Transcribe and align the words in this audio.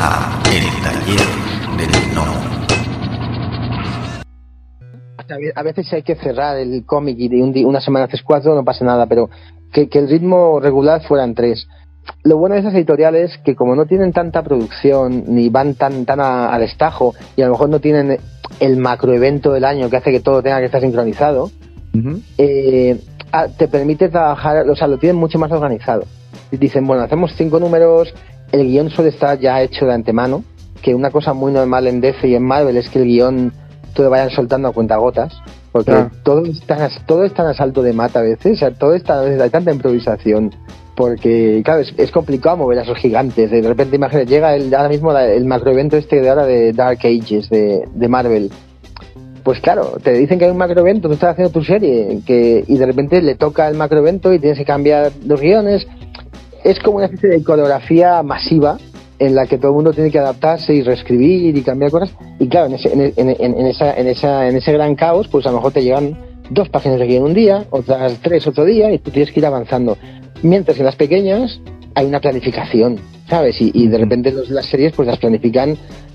a 0.00 0.40
El 0.52 0.64
Taller 0.82 1.26
del 1.76 2.14
No. 2.14 2.24
A 5.54 5.62
veces 5.62 5.92
hay 5.92 6.02
que 6.02 6.14
cerrar 6.14 6.56
el 6.58 6.84
cómic 6.86 7.16
y 7.18 7.28
de 7.28 7.42
un 7.42 7.54
una 7.66 7.80
semana 7.80 8.06
haces 8.06 8.22
cuatro, 8.22 8.54
no 8.54 8.64
pasa 8.64 8.84
nada, 8.84 9.06
pero 9.06 9.28
que, 9.72 9.88
que 9.88 9.98
el 9.98 10.08
ritmo 10.08 10.58
regular 10.60 11.02
fueran 11.06 11.34
tres. 11.34 11.66
Lo 12.22 12.38
bueno 12.38 12.54
de 12.54 12.62
esas 12.62 12.74
editoriales 12.74 13.38
que 13.44 13.54
como 13.54 13.74
no 13.76 13.84
tienen 13.84 14.12
tanta 14.12 14.42
producción 14.42 15.24
ni 15.26 15.50
van 15.50 15.74
tan 15.74 16.06
tan 16.06 16.20
a- 16.20 16.50
al 16.54 16.62
destajo 16.62 17.14
y 17.36 17.42
a 17.42 17.46
lo 17.46 17.52
mejor 17.52 17.68
no 17.68 17.80
tienen 17.80 18.18
el 18.60 18.76
macroevento 18.78 19.52
del 19.52 19.64
año 19.66 19.90
que 19.90 19.98
hace 19.98 20.10
que 20.10 20.20
todo 20.20 20.42
tenga 20.42 20.58
que 20.60 20.66
estar 20.66 20.80
sincronizado, 20.80 21.50
eh, 22.38 22.98
te 23.58 23.68
permite 23.68 24.08
trabajar, 24.08 24.68
o 24.70 24.74
sea, 24.74 24.86
lo 24.88 24.96
tienen 24.96 25.16
mucho 25.16 25.38
más 25.38 25.52
organizado. 25.52 26.04
Y 26.50 26.56
Dicen, 26.56 26.86
bueno, 26.86 27.02
hacemos 27.02 27.32
cinco 27.36 27.60
números, 27.60 28.14
el 28.52 28.66
guion 28.66 28.90
suele 28.90 29.10
estar 29.10 29.38
ya 29.38 29.62
hecho 29.62 29.86
de 29.86 29.94
antemano, 29.94 30.44
que 30.82 30.94
una 30.94 31.10
cosa 31.10 31.32
muy 31.34 31.52
normal 31.52 31.86
en 31.86 32.00
DC 32.00 32.28
y 32.28 32.34
en 32.34 32.44
Marvel 32.44 32.76
es 32.76 32.88
que 32.88 33.00
el 33.00 33.06
guion 33.06 33.52
todo 33.94 34.04
lo 34.04 34.10
vayan 34.10 34.30
soltando 34.30 34.68
a 34.68 34.72
cuentagotas, 34.72 35.34
porque 35.72 35.90
Claro. 35.92 36.10
todo, 36.22 36.44
es 36.46 36.60
tan, 36.62 36.88
todo 37.06 37.24
es 37.24 37.34
tan 37.34 37.46
a 37.46 37.54
salto 37.54 37.82
de 37.82 37.92
mata 37.92 38.20
a 38.20 38.22
veces, 38.22 38.52
o 38.52 38.56
sea, 38.58 38.70
todo 38.72 38.94
está, 38.94 39.20
hay 39.22 39.50
tanta 39.50 39.72
improvisación, 39.72 40.50
porque, 40.94 41.62
claro, 41.64 41.80
es, 41.80 41.92
es 41.96 42.10
complicado 42.10 42.56
mover 42.56 42.78
a 42.78 42.82
esos 42.82 42.98
gigantes. 42.98 43.50
De 43.50 43.62
repente, 43.62 43.96
imagínate, 43.96 44.26
llega 44.30 44.54
el, 44.56 44.72
ahora 44.74 44.88
mismo 44.88 45.12
la- 45.12 45.26
el 45.26 45.44
macroevento 45.44 45.96
este 45.96 46.20
de 46.20 46.28
ahora 46.28 46.44
de 46.46 46.72
Dark 46.72 46.98
Ages 47.04 47.48
de, 47.50 47.84
de 47.92 48.08
Marvel. 48.08 48.50
Pues 49.44 49.60
claro, 49.60 49.96
te 50.02 50.12
dicen 50.12 50.38
que 50.38 50.44
hay 50.44 50.50
un 50.50 50.56
macroevento, 50.58 51.08
tú 51.08 51.14
estás 51.14 51.30
haciendo 51.32 51.52
tu 51.52 51.62
serie, 51.64 52.20
que, 52.26 52.64
y 52.66 52.76
de 52.76 52.86
repente 52.86 53.22
le 53.22 53.34
toca 53.36 53.68
el 53.68 53.76
macroevento 53.76 54.32
y 54.34 54.38
tienes 54.40 54.58
que 54.58 54.64
cambiar 54.64 55.12
los 55.24 55.40
guiones. 55.40 55.86
Es 56.64 56.78
como 56.80 56.96
una 56.98 57.06
especie 57.06 57.28
de 57.30 57.42
coreografía 57.44 58.22
masiva 58.22 58.78
en 59.18 59.34
la 59.34 59.46
que 59.46 59.58
todo 59.58 59.70
el 59.70 59.74
mundo 59.76 59.92
tiene 59.92 60.10
que 60.10 60.18
adaptarse 60.18 60.74
y 60.74 60.82
reescribir 60.82 61.56
y 61.56 61.62
cambiar 61.62 61.90
cosas. 61.90 62.10
Y 62.38 62.46
claro, 62.48 62.66
en 62.66 62.74
ese, 62.74 62.92
en, 62.92 63.00
en- 63.16 63.36
en- 63.40 63.66
esa, 63.66 63.94
en, 63.96 64.06
esa, 64.06 64.48
en 64.48 64.56
ese 64.56 64.72
gran 64.72 64.94
caos, 64.94 65.28
pues 65.28 65.44
a 65.46 65.50
lo 65.50 65.56
mejor 65.56 65.72
te 65.72 65.82
llegan 65.82 66.16
dos 66.50 66.68
páginas 66.68 66.98
de 66.98 67.06
guion 67.06 67.24
un 67.24 67.34
día, 67.34 67.64
otras 67.70 68.18
tres 68.22 68.46
otro 68.46 68.64
día, 68.64 68.92
y 68.92 68.98
tú 68.98 69.10
tienes 69.10 69.32
que 69.32 69.40
ir 69.40 69.46
avanzando. 69.46 69.96
Mientras 70.42 70.76
que 70.76 70.82
en 70.82 70.86
las 70.86 70.96
pequeñas 70.96 71.60
hay 71.94 72.06
una 72.06 72.20
planificación, 72.20 72.98
¿sabes? 73.28 73.60
Y, 73.60 73.70
y 73.74 73.88
de 73.88 73.98
repente 73.98 74.30
los- 74.30 74.50
las 74.50 74.66
series 74.66 74.92
pues 74.92 75.08
las 75.08 75.18
planifican 75.18 75.70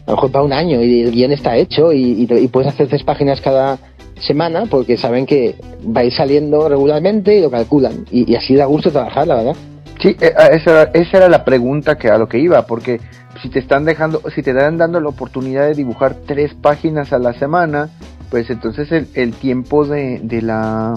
a 0.06 0.12
lo 0.12 0.16
mejor 0.16 0.32
para 0.32 0.46
un 0.46 0.54
año 0.54 0.82
y 0.82 1.02
el 1.02 1.12
guion 1.12 1.32
está 1.34 1.56
hecho 1.58 1.92
y, 1.94 2.26
y 2.30 2.48
puedes 2.48 2.70
hacer 2.72 2.88
tres 2.88 3.04
páginas 3.04 3.42
cada 3.42 3.78
semana 4.26 4.66
porque 4.70 4.98
saben 4.98 5.26
que 5.26 5.56
va 5.86 6.02
a 6.02 6.06
ir 6.06 6.14
saliendo 6.14 6.70
regularmente 6.70 7.38
y 7.38 7.42
lo 7.42 7.52
calculan. 7.52 8.06
Y, 8.12 8.32
y 8.32 8.36
así 8.36 8.56
da 8.56 8.66
gusto 8.66 8.92
trabajar, 8.92 9.28
la 9.28 9.36
verdad. 9.36 9.56
Sí, 10.04 10.16
eh, 10.22 10.34
a 10.38 10.48
esa, 10.48 10.82
era- 10.84 10.92
esa 10.94 11.18
era 11.18 11.30
la 11.30 11.44
pregunta 11.44 11.98
que 11.98 12.10
a 12.10 12.18
lo 12.20 12.28
que 12.28 12.38
iba, 12.38 12.68
porque 12.68 13.02
si 13.42 13.50
te 13.50 13.58
están 13.60 13.86
dejando, 13.86 14.22
si 14.36 14.44
te 14.44 14.54
dan 14.54 14.78
dando 14.78 15.00
la 15.00 15.10
oportunidad 15.10 15.66
de 15.66 15.74
dibujar 15.74 16.16
tres 16.28 16.54
páginas 16.54 17.12
a 17.14 17.18
la 17.18 17.34
semana, 17.34 17.90
pues 18.30 18.50
entonces 18.52 18.92
el, 18.92 19.08
el 19.16 19.34
tiempo 19.34 19.86
de, 19.86 20.20
de 20.22 20.42
la, 20.44 20.94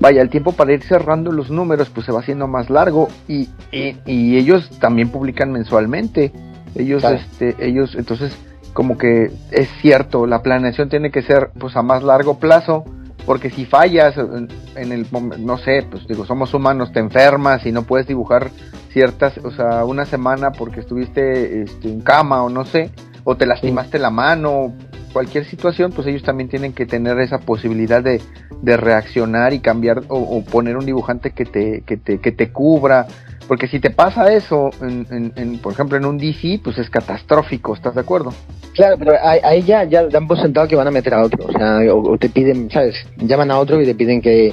vaya, 0.00 0.20
el 0.20 0.28
tiempo 0.28 0.52
para 0.52 0.72
ir 0.74 0.82
cerrando 0.82 1.32
los 1.32 1.50
números, 1.50 1.88
pues 1.88 2.04
se 2.04 2.12
va 2.12 2.20
haciendo 2.20 2.46
más 2.48 2.68
largo 2.68 3.08
y, 3.28 3.48
y, 3.72 3.96
y 4.04 4.36
ellos 4.36 4.68
también 4.80 5.08
publican 5.10 5.50
mensualmente, 5.52 6.32
ellos, 6.74 7.00
Claro. 7.00 7.16
este, 7.16 7.56
ellos, 7.64 7.94
entonces 7.96 8.36
como 8.74 8.98
que 8.98 9.30
es 9.50 9.68
cierto, 9.80 10.26
la 10.26 10.42
planeación 10.42 10.88
tiene 10.88 11.10
que 11.10 11.22
ser 11.22 11.50
pues 11.58 11.74
a 11.76 11.82
más 11.82 12.02
largo 12.02 12.38
plazo, 12.38 12.84
porque 13.28 13.50
si 13.50 13.66
fallas 13.66 14.16
en, 14.16 14.90
el 14.90 15.06
no 15.12 15.58
sé, 15.58 15.86
pues 15.90 16.08
digo, 16.08 16.24
somos 16.24 16.54
humanos, 16.54 16.92
te 16.92 17.00
enfermas 17.00 17.66
y 17.66 17.72
no 17.72 17.82
puedes 17.82 18.06
dibujar 18.06 18.50
ciertas, 18.90 19.36
o 19.44 19.50
sea, 19.50 19.84
una 19.84 20.06
semana 20.06 20.50
porque 20.50 20.80
estuviste 20.80 21.60
este, 21.60 21.92
en 21.92 22.00
cama 22.00 22.42
o 22.42 22.48
no 22.48 22.64
sé, 22.64 22.90
o 23.24 23.36
te 23.36 23.44
lastimaste 23.44 23.98
la 23.98 24.08
mano, 24.08 24.72
cualquier 25.12 25.44
situación, 25.44 25.92
pues 25.92 26.06
ellos 26.06 26.22
también 26.22 26.48
tienen 26.48 26.72
que 26.72 26.86
tener 26.86 27.20
esa 27.20 27.36
posibilidad 27.36 28.02
de, 28.02 28.22
de 28.62 28.76
reaccionar 28.78 29.52
y 29.52 29.60
cambiar 29.60 30.04
o, 30.08 30.16
o 30.16 30.42
poner 30.42 30.78
un 30.78 30.86
dibujante 30.86 31.32
que 31.32 31.44
te, 31.44 31.82
que 31.82 31.98
te, 31.98 32.20
que 32.22 32.32
te 32.32 32.50
cubra. 32.50 33.08
Porque 33.48 33.66
si 33.66 33.80
te 33.80 33.88
pasa 33.90 34.32
eso, 34.32 34.70
en, 34.82 35.06
en- 35.10 35.32
en, 35.36 35.58
por 35.58 35.72
ejemplo, 35.72 35.96
en 35.96 36.04
un 36.04 36.18
DC, 36.18 36.60
pues 36.62 36.76
es 36.78 36.90
catastrófico, 36.90 37.74
¿estás 37.74 37.94
de 37.94 38.02
acuerdo? 38.02 38.32
Claro, 38.74 38.96
pero 38.98 39.12
ahí, 39.22 39.62
ya, 39.62 39.84
ya 39.84 40.04
dan 40.06 40.28
por 40.28 40.38
sentado 40.40 40.68
que 40.68 40.76
van 40.76 40.86
a 40.86 40.90
meter 40.90 41.14
a 41.14 41.24
otro. 41.24 41.46
O 41.46 41.52
sea, 41.52 41.78
o, 41.92 42.12
o 42.12 42.18
te 42.18 42.28
piden, 42.28 42.70
¿sabes? 42.70 42.94
Llaman 43.16 43.50
a 43.50 43.58
otro 43.58 43.80
y 43.80 43.86
te 43.86 43.94
piden 43.94 44.20
que. 44.20 44.52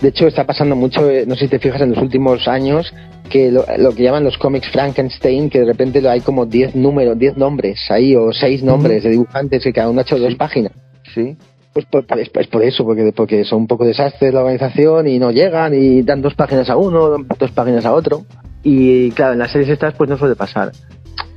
De 0.00 0.08
hecho, 0.08 0.26
está 0.26 0.44
pasando 0.44 0.74
mucho, 0.74 1.08
eh, 1.08 1.24
no 1.28 1.34
sé 1.36 1.42
si 1.42 1.48
te 1.48 1.58
fijas 1.60 1.80
en 1.82 1.90
los 1.90 1.98
últimos 2.02 2.48
años, 2.48 2.92
que 3.28 3.52
lo, 3.52 3.64
lo 3.78 3.92
que 3.94 4.02
llaman 4.02 4.24
los 4.24 4.36
cómics 4.36 4.68
Frankenstein, 4.70 5.48
que 5.48 5.60
de 5.60 5.66
repente 5.66 6.06
hay 6.08 6.20
como 6.22 6.44
10 6.46 6.74
números, 6.74 7.16
10 7.18 7.36
nombres 7.36 7.78
ahí, 7.90 8.16
o 8.16 8.32
6 8.32 8.64
nombres 8.64 9.04
de 9.04 9.10
dibujantes 9.10 9.62
que 9.62 9.72
cada 9.72 9.90
uno 9.90 10.00
ha 10.00 10.02
hecho 10.02 10.18
dos 10.18 10.34
páginas. 10.34 10.72
Sí. 11.14 11.36
Pues 11.72 11.86
por, 11.86 12.06
por- 12.06 12.18
es, 12.18 12.30
es 12.34 12.46
por 12.48 12.62
eso, 12.62 12.84
porque, 12.84 13.12
porque 13.16 13.44
son 13.44 13.60
un 13.60 13.66
poco 13.66 13.84
desastres 13.84 14.32
la 14.34 14.40
organización 14.40 15.08
y 15.08 15.18
no 15.18 15.30
llegan 15.30 15.72
y 15.74 16.02
dan 16.02 16.20
dos 16.20 16.34
páginas 16.34 16.68
a 16.68 16.76
uno, 16.76 17.16
dos 17.38 17.50
páginas 17.52 17.84
a 17.86 17.92
otro. 17.94 18.24
Y 18.62 19.10
claro, 19.12 19.32
en 19.32 19.38
las 19.38 19.50
series 19.52 19.70
estas 19.70 19.94
pues 19.94 20.08
no 20.10 20.18
suele 20.18 20.36
pasar. 20.36 20.72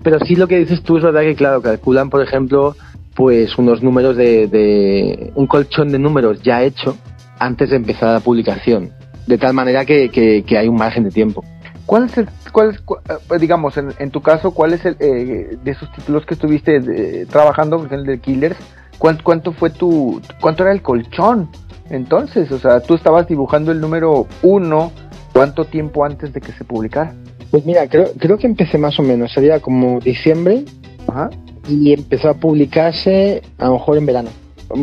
Pero 0.03 0.19
sí 0.25 0.35
lo 0.35 0.47
que 0.47 0.59
dices 0.59 0.83
tú 0.83 0.97
es 0.97 1.03
verdad 1.03 1.21
que, 1.21 1.35
claro, 1.35 1.61
calculan, 1.61 2.09
por 2.09 2.21
ejemplo, 2.21 2.75
pues 3.15 3.57
unos 3.57 3.81
números 3.81 4.17
de, 4.17 4.47
de 4.47 5.31
un 5.35 5.47
colchón 5.47 5.89
de 5.91 5.99
números 5.99 6.41
ya 6.43 6.61
hecho 6.63 6.97
antes 7.39 7.69
de 7.69 7.77
empezar 7.77 8.13
la 8.13 8.19
publicación. 8.19 8.91
De 9.25 9.37
tal 9.37 9.53
manera 9.53 9.85
que, 9.85 10.09
que, 10.09 10.43
que 10.43 10.57
hay 10.57 10.67
un 10.67 10.75
margen 10.75 11.05
de 11.05 11.11
tiempo. 11.11 11.43
¿Cuál 11.87 12.05
es 12.05 12.17
el, 12.17 12.27
cuál 12.51 12.71
es, 12.71 12.77
eh, 12.77 13.39
digamos, 13.39 13.77
en, 13.77 13.93
en 13.99 14.11
tu 14.11 14.21
caso, 14.21 14.51
cuál 14.51 14.73
es 14.73 14.85
el, 14.85 14.97
eh, 14.99 15.57
de 15.63 15.71
esos 15.71 15.91
títulos 15.93 16.25
que 16.25 16.33
estuviste 16.35 16.77
eh, 16.77 17.25
trabajando, 17.29 17.77
por 17.77 17.87
ejemplo, 17.87 18.11
el 18.11 18.17
de 18.17 18.21
Killers, 18.23 18.57
¿cuánto, 18.97 19.23
cuánto 19.23 19.53
fue 19.53 19.69
tu, 19.69 20.21
cuánto 20.41 20.63
era 20.63 20.71
el 20.71 20.81
colchón? 20.81 21.49
Entonces, 21.89 22.51
o 22.51 22.59
sea, 22.59 22.79
tú 22.79 22.95
estabas 22.95 23.27
dibujando 23.27 23.71
el 23.71 23.79
número 23.79 24.27
uno, 24.41 24.91
¿cuánto 25.33 25.65
tiempo 25.65 26.03
antes 26.03 26.33
de 26.33 26.41
que 26.41 26.51
se 26.51 26.63
publicara? 26.63 27.13
Pues 27.51 27.65
mira, 27.65 27.87
creo, 27.87 28.07
creo 28.17 28.37
que 28.37 28.47
empecé 28.47 28.77
más 28.77 28.99
o 28.99 29.03
menos, 29.03 29.31
sería 29.31 29.59
como 29.59 29.99
diciembre 29.99 30.65
Ajá. 31.07 31.29
y 31.69 31.93
empezó 31.93 32.29
a 32.29 32.33
publicarse 32.33 33.41
a 33.57 33.65
lo 33.65 33.73
mejor 33.73 33.97
en 33.97 34.05
verano. 34.05 34.29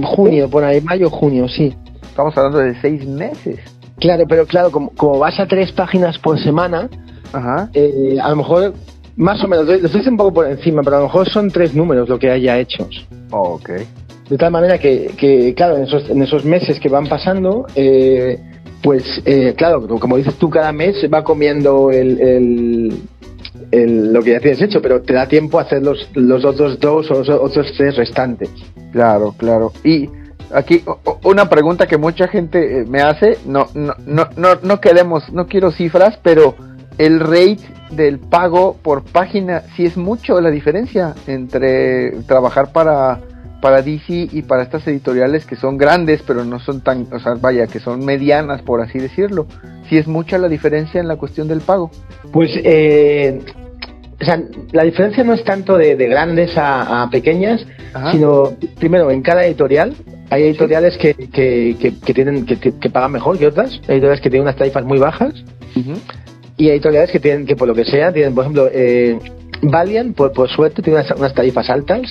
Junio, 0.05 0.49
por 0.49 0.63
ahí, 0.63 0.81
mayo, 0.81 1.11
junio, 1.11 1.49
sí. 1.49 1.75
Estamos 2.03 2.37
hablando 2.37 2.59
de 2.59 2.81
seis 2.81 3.05
meses. 3.07 3.59
Claro, 3.99 4.25
pero 4.29 4.47
claro, 4.47 4.71
como, 4.71 4.91
como 4.91 5.19
vas 5.19 5.39
a 5.41 5.47
tres 5.47 5.73
páginas 5.73 6.19
por 6.19 6.39
semana, 6.43 6.89
Ajá. 7.33 7.69
eh, 7.75 8.17
a 8.23 8.31
lo 8.31 8.37
mejor, 8.37 8.75
más 9.17 9.43
o 9.43 9.49
menos, 9.49 9.67
lo 9.67 9.75
estoy 9.75 10.07
un 10.07 10.17
poco 10.17 10.33
por 10.33 10.47
encima, 10.47 10.83
pero 10.83 10.97
a 10.97 10.99
lo 11.01 11.07
mejor 11.07 11.29
son 11.29 11.51
tres 11.51 11.75
números 11.75 12.09
lo 12.09 12.19
que 12.19 12.31
haya 12.31 12.59
hechos. 12.59 13.07
Ok. 13.31 13.71
De 14.33 14.39
tal 14.39 14.51
manera 14.51 14.79
que, 14.79 15.11
que, 15.15 15.53
claro, 15.53 15.77
en 15.77 15.83
esos, 15.83 16.09
en 16.09 16.23
esos 16.23 16.43
meses 16.47 16.81
que 16.81 16.89
van 16.89 17.07
pasando, 17.07 17.67
eh, 17.75 18.39
pues, 18.83 19.05
eh, 19.27 19.53
claro, 19.55 19.87
como 19.87 20.17
dices 20.17 20.37
tú, 20.37 20.49
cada 20.49 20.73
mes 20.73 21.07
va 21.13 21.23
comiendo 21.23 21.91
el, 21.91 22.89
lo 23.71 24.23
que 24.23 24.31
ya 24.31 24.41
tienes 24.41 24.63
hecho, 24.63 24.81
pero 24.81 25.03
te 25.03 25.13
da 25.13 25.29
tiempo 25.29 25.59
a 25.59 25.65
hacer 25.65 25.83
los, 25.83 26.09
los 26.15 26.47
otros 26.47 26.81
dos 26.81 27.11
o 27.11 27.19
los 27.19 27.29
otros 27.29 27.75
tres 27.77 27.95
restantes. 27.95 28.49
Claro, 28.91 29.35
claro. 29.37 29.71
Y 29.85 30.09
aquí 30.51 30.83
una 31.25 31.51
pregunta 31.51 31.87
que 31.87 31.99
mucha 31.99 32.27
gente 32.27 32.81
eh, 32.81 32.85
me 32.89 33.03
hace, 33.03 33.37
no, 33.45 33.67
no, 33.75 33.93
no, 34.07 34.31
no, 34.39 34.55
no 34.63 34.81
queremos, 34.81 35.31
no 35.31 35.47
quiero 35.47 35.71
cifras, 35.73 36.19
pero 36.23 36.55
el 36.97 37.21
rate 37.21 37.61
del 37.91 38.19
pago 38.19 38.79
por 38.81 39.03
página, 39.03 39.65
sí 39.77 39.85
es 39.85 39.99
mucho 39.99 40.41
la 40.41 40.49
diferencia 40.49 41.15
entre 41.27 42.13
trabajar 42.23 42.73
para 42.73 43.21
para 43.63 43.81
DC 43.81 44.29
y 44.33 44.43
para 44.43 44.65
estas 44.65 44.87
editoriales 44.89 45.47
que 45.47 45.55
son 45.55 45.79
grandes, 45.79 46.21
pero 46.27 46.45
no 46.45 46.59
son 46.59 46.83
tan, 46.83 47.07
o 47.13 47.21
sea, 47.21 47.35
vaya, 47.41 47.69
que 47.69 47.79
son 47.79 48.05
medianas, 48.05 48.61
por 48.61 48.81
así 48.83 48.99
decirlo. 48.99 49.47
Sí 49.89 49.97
es 49.97 50.09
mucha 50.09 50.37
la 50.37 50.49
diferencia 50.49 51.01
en 51.01 51.07
la 51.07 51.17
cuestión 51.17 51.47
del 51.47 51.61
pago. 51.61 51.91
Pues, 52.33 52.51
eh, 52.65 53.41
o 54.21 54.25
sea, 54.25 54.43
la 54.73 54.83
diferencia 54.83 55.23
no 55.23 55.33
es 55.33 55.45
tanto 55.45 55.79
de, 55.79 55.95
de 55.95 56.07
grandes 56.09 56.59
a, 56.59 57.05
a 57.05 57.11
pequeñas, 57.11 57.65
Ajá. 57.95 58.11
sino, 58.11 58.53
primero, 58.81 59.13
en 59.13 59.23
cada 59.23 59.47
editorial, 59.47 59.95
hay 60.31 60.43
editoriales 60.43 60.99
que, 60.99 61.15
que, 61.15 61.77
que, 61.81 62.01
que 62.05 62.15
tienen, 62.15 62.45
que, 62.45 62.57
que 62.59 62.91
pagan 62.91 63.13
mejor 63.13 63.39
que 63.39 63.47
otras, 63.47 63.71
hay 63.87 63.95
editoriales 63.95 64.21
que 64.21 64.31
tienen 64.31 64.43
unas 64.43 64.57
tarifas 64.57 64.85
muy 64.85 64.99
bajas, 64.99 65.35
Ujú. 65.77 65.93
y 66.57 66.65
hay 66.65 66.73
editoriales 66.73 67.13
que 67.13 67.21
tienen, 67.21 67.47
que 67.47 67.55
por 67.55 67.69
lo 67.69 67.75
que 67.75 67.85
sea, 67.85 68.13
tienen, 68.13 68.35
por 68.35 68.43
ejemplo, 68.43 68.69
eh, 68.73 69.19
Valiant, 69.63 70.17
por, 70.17 70.33
por 70.33 70.49
suerte, 70.49 70.83
tiene 70.83 70.99
unas, 70.99 71.13
unas 71.17 71.33
tarifas 71.33 71.71
altas, 71.71 72.03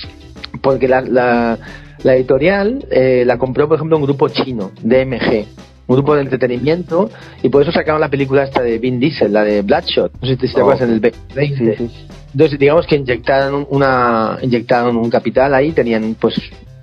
porque 0.62 0.88
la, 0.88 1.00
la, 1.02 1.58
la 2.02 2.14
editorial 2.14 2.86
eh, 2.90 3.24
la 3.26 3.36
compró, 3.36 3.68
por 3.68 3.76
ejemplo, 3.76 3.96
un 3.98 4.04
grupo 4.04 4.28
chino, 4.28 4.70
DMG, 4.82 5.44
un 5.88 5.96
grupo 5.96 6.14
de 6.14 6.22
entretenimiento, 6.22 7.10
y 7.42 7.48
por 7.48 7.62
eso 7.62 7.72
sacaron 7.72 8.00
la 8.00 8.08
película 8.08 8.44
esta 8.44 8.62
de 8.62 8.78
Vin 8.78 8.98
Diesel, 9.00 9.32
la 9.32 9.44
de 9.44 9.62
Bloodshot, 9.62 10.12
no 10.20 10.26
sé 10.28 10.34
si 10.36 10.54
te 10.54 10.60
Oh. 10.60 10.60
acuerdas 10.62 10.82
en 10.88 10.94
el 10.94 11.00
20. 11.00 11.18
Sí, 11.36 11.88
sí. 11.88 12.06
Entonces, 12.32 12.58
digamos 12.58 12.86
que 12.86 12.96
inyectaron 12.96 13.66
una 13.68 14.38
inyectaron 14.40 14.96
un 14.96 15.10
capital 15.10 15.52
ahí, 15.54 15.72
tenían, 15.72 16.16
pues, 16.18 16.34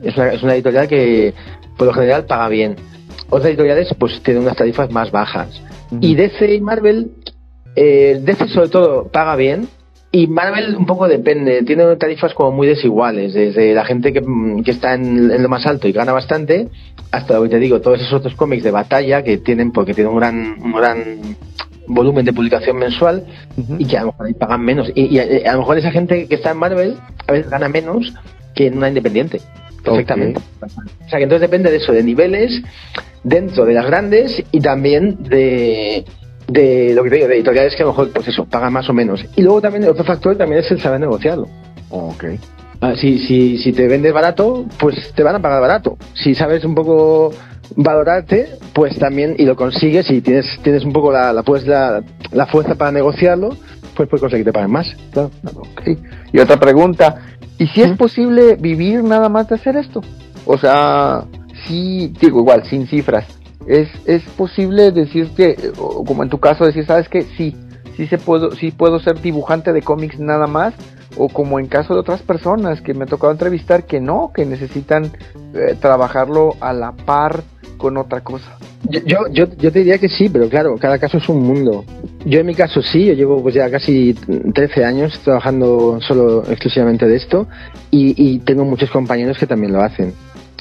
es 0.03 0.15
una, 0.15 0.33
es 0.33 0.43
una 0.43 0.53
editorial 0.53 0.87
que 0.87 1.33
por 1.77 1.87
lo 1.87 1.93
general 1.93 2.25
paga 2.25 2.49
bien. 2.49 2.75
Otras 3.31 3.49
editoriales, 3.49 3.87
pues, 3.97 4.21
tienen 4.21 4.43
unas 4.43 4.55
tarifas 4.57 4.91
más 4.91 5.09
bajas. 5.11 5.49
Ujú. 5.91 5.99
Y 6.01 6.13
DC 6.15 6.53
y 6.53 6.61
Marvel, 6.61 7.11
eh, 7.75 8.19
DC 8.23 8.47
sobre 8.49 8.69
todo 8.69 9.07
paga 9.07 9.35
bien, 9.35 9.67
Y 10.11 10.25
Marvel 10.27 10.75
un 10.75 10.88
poco 10.88 11.07
depende, 11.07 11.61
tiene 11.63 11.95
tarifas 11.95 12.33
como 12.33 12.51
muy 12.51 12.67
desiguales, 12.67 13.33
desde 13.33 13.73
la 13.75 13.85
gente 13.85 14.11
que, 14.11 14.21
que 14.65 14.71
está 14.71 14.95
en, 14.95 15.29
en, 15.29 15.44
lo 15.44 15.50
más 15.50 15.67
alto 15.67 15.88
y 15.88 15.91
gana 15.91 16.13
bastante, 16.13 16.67
hasta 17.11 17.35
lo 17.35 17.44
que 17.44 17.50
te 17.50 17.59
digo, 17.59 17.79
todos 17.79 18.00
esos 18.00 18.13
otros 18.13 18.33
cómics 18.33 18.63
de 18.63 18.71
batalla 18.71 19.23
que 19.23 19.38
tienen, 19.38 19.71
porque 19.71 19.94
tienen 19.94 20.11
un 20.11 20.19
gran, 20.19 20.56
un 20.63 20.71
gran 20.71 21.38
volumen 21.85 22.25
de 22.25 22.33
publicación 22.33 22.77
mensual 22.77 23.23
uh 23.56 23.61
-huh. 23.61 23.75
y 23.79 23.85
que 23.85 23.97
a 23.97 24.01
lo 24.01 24.07
mejor 24.07 24.25
ahí 24.25 24.33
pagan 24.33 24.61
menos. 24.61 24.91
Y, 24.95 25.15
y, 25.15 25.19
a, 25.19 25.51
a, 25.51 25.53
lo 25.53 25.59
mejor 25.59 25.77
esa 25.77 25.91
gente 25.91 26.27
que 26.27 26.35
está 26.35 26.51
en 26.51 26.57
Marvel 26.57 26.95
a 27.27 27.31
veces 27.31 27.51
gana 27.51 27.69
menos 27.69 28.13
que 28.55 28.67
en 28.67 28.77
una 28.77 28.88
independiente. 28.88 29.41
Perfectamente. 29.83 30.41
Okay. 30.59 30.69
O 31.05 31.09
sea 31.09 31.19
que 31.19 31.23
entonces 31.23 31.41
depende 31.41 31.71
de 31.71 31.77
eso, 31.77 31.94
de 31.94 32.03
niveles 32.03 32.62
dentro 33.23 33.65
de 33.65 33.73
las 33.73 33.85
grandes 33.85 34.44
y 34.51 34.59
también 34.59 35.23
de, 35.23 36.05
de 36.50 36.94
lo 36.94 37.04
que 37.04 37.10
te 37.10 37.16
digo, 37.18 37.28
de 37.28 37.36
editoriales 37.36 37.75
que 37.75 37.84
a 37.84 37.86
lo 37.86 37.92
mejor, 37.92 38.12
pues 38.12 38.28
eso, 38.28 38.46
pagan 38.46 38.74
más 38.74 38.90
o 38.90 38.94
menos. 38.94 39.24
Y 39.36 39.42
luego 39.42 39.62
también 39.62 39.84
el 39.84 39.90
otro 39.90 40.04
factor 40.04 40.36
también 40.36 40.62
es 40.62 40.72
el 40.72 40.80
saber 40.81 41.00
negociarlo. 41.00 41.48
Ok. 41.90 42.25
Ah, 42.81 42.94
si, 42.96 43.19
si, 43.19 43.57
si 43.57 43.74
te 43.74 43.88
vendes 43.88 44.13
barato, 44.13 44.66
pues 44.80 45.13
te 45.13 45.24
van 45.24 45.36
a 45.36 45.42
pagar 45.42 45.62
barato. 45.62 45.98
Si 46.13 46.34
sabes 46.34 46.63
un 46.63 46.75
poco 46.75 47.31
valorarte, 47.75 48.50
pues 48.74 48.98
también, 48.98 49.36
y 49.38 49.46
lo 49.46 49.56
consigues, 49.56 50.10
y 50.10 50.22
tienes, 50.22 50.46
tienes 50.63 50.86
un 50.86 50.94
poco 50.94 51.12
la, 51.12 51.34
la, 51.34 51.44
pues, 51.44 51.68
la, 51.68 52.01
la 52.31 52.46
fuerza 52.48 52.75
para 52.75 52.92
negociarlo, 52.92 53.50
pues 53.96 54.07
puedes 54.07 54.22
conseguir 54.22 54.46
que 54.46 54.51
te 54.51 54.54
paguen 54.54 54.72
más. 54.72 54.88
Claro. 55.12 55.30
Okay. 55.74 55.98
Y 56.31 56.40
otra 56.40 56.57
pregunta, 56.57 57.18
¿y 57.57 57.68
si 57.68 57.81
es 57.81 57.98
posible 57.98 58.56
vivir 58.56 59.04
nada 59.04 59.28
más 59.28 59.50
de 59.50 59.56
hacer 59.56 59.75
esto? 59.75 60.01
O 60.46 60.57
sea, 60.57 61.25
sí, 61.68 62.13
digo 62.19 62.40
igual, 62.40 62.63
sin 62.66 62.88
cifras, 62.88 63.25
es, 63.67 63.89
es 64.06 64.23
posible 64.38 64.91
decir 64.91 65.29
que, 65.35 65.56
como 65.77 66.23
en 66.23 66.29
tu 66.29 66.39
caso, 66.39 66.65
decir, 66.65 66.85
¿sabes 66.85 67.09
qué? 67.09 67.23
Sí, 67.38 67.56
sí, 67.95 68.07
se 68.07 68.17
puedo, 68.17 68.51
sí 68.51 68.71
puedo 68.71 69.00
ser 69.00 69.21
dibujante 69.21 69.73
de 69.73 69.81
cómics 69.81 70.19
nada 70.19 70.47
más, 70.47 70.73
o 71.17 71.27
como 71.27 71.59
en 71.59 71.67
caso 71.67 71.94
de 71.94 72.00
otras 72.00 72.21
personas 72.21 72.81
que 72.81 72.94
me 72.94 73.03
ha 73.03 73.07
tocado 73.07 73.31
entrevistar, 73.31 73.85
que 73.85 74.00
no, 74.00 74.31
que 74.33 74.45
necesitan 74.45 75.11
eh, 75.53 75.75
trabajarlo 75.79 76.56
a 76.61 76.73
la 76.73 76.94
par 76.94 77.44
con 77.77 77.97
otra 77.97 78.21
cosa. 78.21 78.57
Yo, 78.89 79.01
yo, 79.06 79.17
yo, 79.31 79.45
yo, 79.57 79.71
te 79.71 79.79
diría 79.79 79.97
que 79.97 80.07
sí, 80.07 80.29
pero 80.29 80.47
claro, 80.47 80.75
cada 80.77 80.97
caso 80.97 81.17
es 81.17 81.27
un 81.27 81.41
mundo. 81.41 81.83
Yo 82.25 82.39
en 82.39 82.45
mi 82.45 82.55
caso 82.55 82.81
sí, 82.81 83.05
yo 83.05 83.13
llevo 83.13 83.41
pues 83.41 83.55
ya 83.55 83.69
casi 83.69 84.13
13 84.13 84.85
años 84.85 85.19
trabajando 85.19 86.00
solo 86.01 86.44
exclusivamente 86.50 87.05
de 87.05 87.15
esto 87.17 87.47
y, 87.91 88.13
y 88.17 88.39
tengo 88.39 88.65
muchos 88.65 88.89
compañeros 88.89 89.38
que 89.38 89.47
también 89.47 89.73
lo 89.73 89.81
hacen 89.81 90.13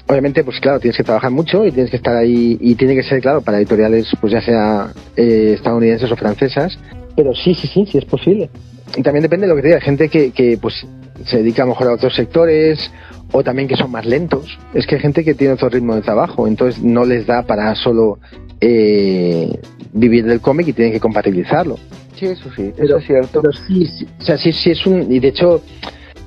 obviamente, 0.08 0.43
pues 0.43 0.58
claro, 0.60 0.81
tienes 0.81 0.96
que 0.96 1.05
trabajar 1.05 1.31
mucho 1.31 1.64
y 1.64 1.72
tienes 1.72 1.90
que 1.90 1.99
estar 1.99 2.16
ahí 2.16 2.56
y 2.60 2.75
tiene 2.75 2.94
que 2.94 3.02
ser, 3.02 3.20
claro, 3.20 3.43
para 3.43 3.58
editoriales, 3.58 4.08
pues 4.20 4.32
ya 4.32 4.40
sea 4.40 4.93
eh, 5.16 5.52
estadounidenses 5.55 6.10
o 6.10 6.16
francesas, 6.16 6.78
pero 7.14 7.34
sí, 7.34 7.55
sí, 7.55 7.66
sí, 7.66 7.87
sí 7.90 7.99
es 7.99 8.05
posible. 8.05 8.50
Y 8.96 9.02
también 9.02 9.22
depende 9.22 9.46
de 9.46 9.50
lo 9.50 9.56
que 9.56 9.62
te 9.62 9.69
diga, 9.69 9.81
gente 9.81 10.08
que, 10.08 10.31
que 10.31 10.56
pues 10.56 10.87
se 11.25 11.38
dedica 11.38 11.62
a 11.62 11.66
lo 11.66 11.72
mejor 11.72 11.88
a 11.88 11.93
otros 11.93 12.14
sectores 12.14 12.90
o 13.32 13.43
también 13.44 13.69
que 13.69 13.76
son 13.76 13.90
más 13.90 14.06
lentos. 14.06 14.58
Es 14.72 14.87
que 14.87 14.94
hay 14.94 15.00
gente 15.00 15.25
que 15.25 15.34
tiene 15.34 15.55
otro 15.55 15.69
ritmo 15.69 15.94
de 15.94 16.00
trabajo, 16.00 16.46
entonces 16.46 16.82
no 16.82 17.04
les 17.04 17.26
da 17.26 17.43
para 17.43 17.75
solo 17.75 18.19
eh, 18.61 19.61
vivir 19.93 20.25
del 20.25 20.40
cómic 20.40 20.69
y 20.69 20.72
tienen 20.72 20.93
que 20.93 21.00
compatibilizarlo. 21.00 21.76
Sí, 22.19 22.26
eso 22.26 22.49
sí, 22.56 22.72
pero, 22.76 22.84
eso 22.84 22.99
es 22.99 23.06
cierto. 23.06 23.43
Pero 23.43 23.52
sí, 23.52 23.87
sí, 23.87 24.08
o 24.19 24.22
sea, 24.22 24.38
sí, 24.38 24.52
sí 24.52 24.70
es 24.70 24.87
un... 24.87 25.12
Y 25.12 25.20
de 25.20 25.28
hecho, 25.28 25.62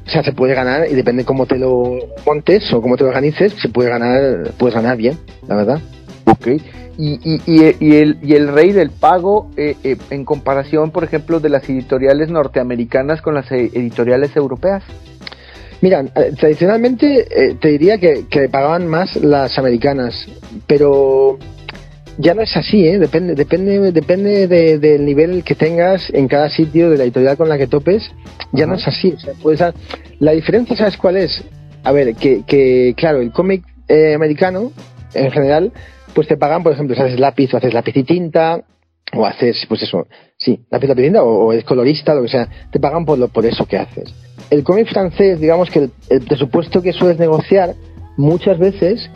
o 0.05 0.09
sea, 0.09 0.23
se 0.23 0.33
puede 0.33 0.53
ganar 0.53 0.87
y 0.89 0.95
depende 0.95 1.25
cómo 1.25 1.45
te 1.45 1.57
lo 1.57 1.97
montes 2.25 2.71
o 2.73 2.81
cómo 2.81 2.97
te 2.97 3.03
lo 3.03 3.09
organices, 3.09 3.53
se 3.61 3.69
puede 3.69 3.89
ganar, 3.89 4.51
puedes 4.57 4.75
ganar 4.75 4.97
bien, 4.97 5.17
la 5.47 5.55
verdad. 5.55 5.79
Y, 6.97 7.13
y, 7.23 7.41
y, 7.45 7.75
y 7.79 7.95
el, 7.95 8.17
y 8.21 8.33
el 8.33 8.49
rey 8.49 8.71
del 8.71 8.91
pago, 8.91 9.49
eh, 9.57 9.75
eh, 9.83 9.97
en 10.09 10.25
comparación, 10.25 10.91
por 10.91 11.03
ejemplo, 11.03 11.39
de 11.39 11.49
las 11.49 11.67
editoriales 11.69 12.29
norteamericanas 12.29 13.21
con 13.21 13.33
las 13.33 13.51
editoriales 13.51 14.35
europeas. 14.35 14.83
Mira, 15.81 16.03
tradicionalmente 16.37 17.25
eh, 17.31 17.55
te 17.59 17.69
diría 17.69 17.97
que, 17.97 18.25
que 18.29 18.49
pagaban 18.49 18.87
más 18.87 19.15
las 19.15 19.57
americanas, 19.57 20.27
pero 20.67 21.39
ya 22.21 22.35
no 22.35 22.41
es 22.43 22.55
así, 22.55 22.85
¿eh? 22.87 22.99
depende, 22.99 23.33
depende, 23.35 23.91
depende 23.91 24.47
de, 24.47 24.77
del 24.77 25.05
nivel 25.05 25.43
que 25.43 25.55
tengas 25.55 26.09
en 26.13 26.27
cada 26.27 26.49
sitio 26.49 26.89
de 26.89 26.97
la 26.97 27.03
editorial 27.03 27.35
con 27.35 27.49
la 27.49 27.57
que 27.57 27.67
topes, 27.67 28.11
ya 28.51 28.65
no 28.67 28.75
es 28.75 28.87
así. 28.87 29.13
O 29.13 29.19
sea, 29.19 29.33
puedes, 29.41 29.63
la 30.19 30.31
diferencia, 30.31 30.75
¿sabes 30.75 30.97
cuál 30.97 31.17
es? 31.17 31.43
A 31.83 31.91
ver, 31.91 32.15
que, 32.15 32.43
que 32.45 32.93
claro, 32.95 33.21
el 33.21 33.31
cómic 33.31 33.63
eh, 33.87 34.13
americano, 34.13 34.71
en 35.13 35.31
general, 35.31 35.71
pues 36.13 36.27
te 36.27 36.37
pagan, 36.37 36.63
por 36.63 36.73
ejemplo, 36.73 36.95
si 36.95 37.01
haces 37.01 37.19
lápiz 37.19 37.53
o 37.53 37.57
haces 37.57 37.73
lápiz 37.73 37.97
y 37.97 38.03
tinta, 38.03 38.63
o 39.13 39.25
haces, 39.25 39.65
pues 39.67 39.81
eso, 39.81 40.07
sí, 40.37 40.63
lápiz, 40.69 40.87
lápiz 40.87 41.01
y 41.01 41.05
tinta, 41.05 41.23
o, 41.23 41.45
o 41.45 41.53
eres 41.53 41.65
colorista, 41.65 42.13
lo 42.13 42.21
que 42.21 42.29
sea, 42.29 42.47
te 42.71 42.79
pagan 42.79 43.03
por, 43.03 43.17
lo, 43.17 43.29
por 43.29 43.45
eso 43.45 43.65
que 43.65 43.77
haces. 43.77 44.13
El 44.51 44.63
cómic 44.63 44.87
francés, 44.89 45.39
digamos 45.39 45.71
que 45.71 45.79
el, 45.79 45.91
el 46.09 46.21
presupuesto 46.21 46.81
que 46.83 46.93
sueles 46.93 47.17
negociar, 47.17 47.73
muchas 48.15 48.59
veces, 48.59 49.09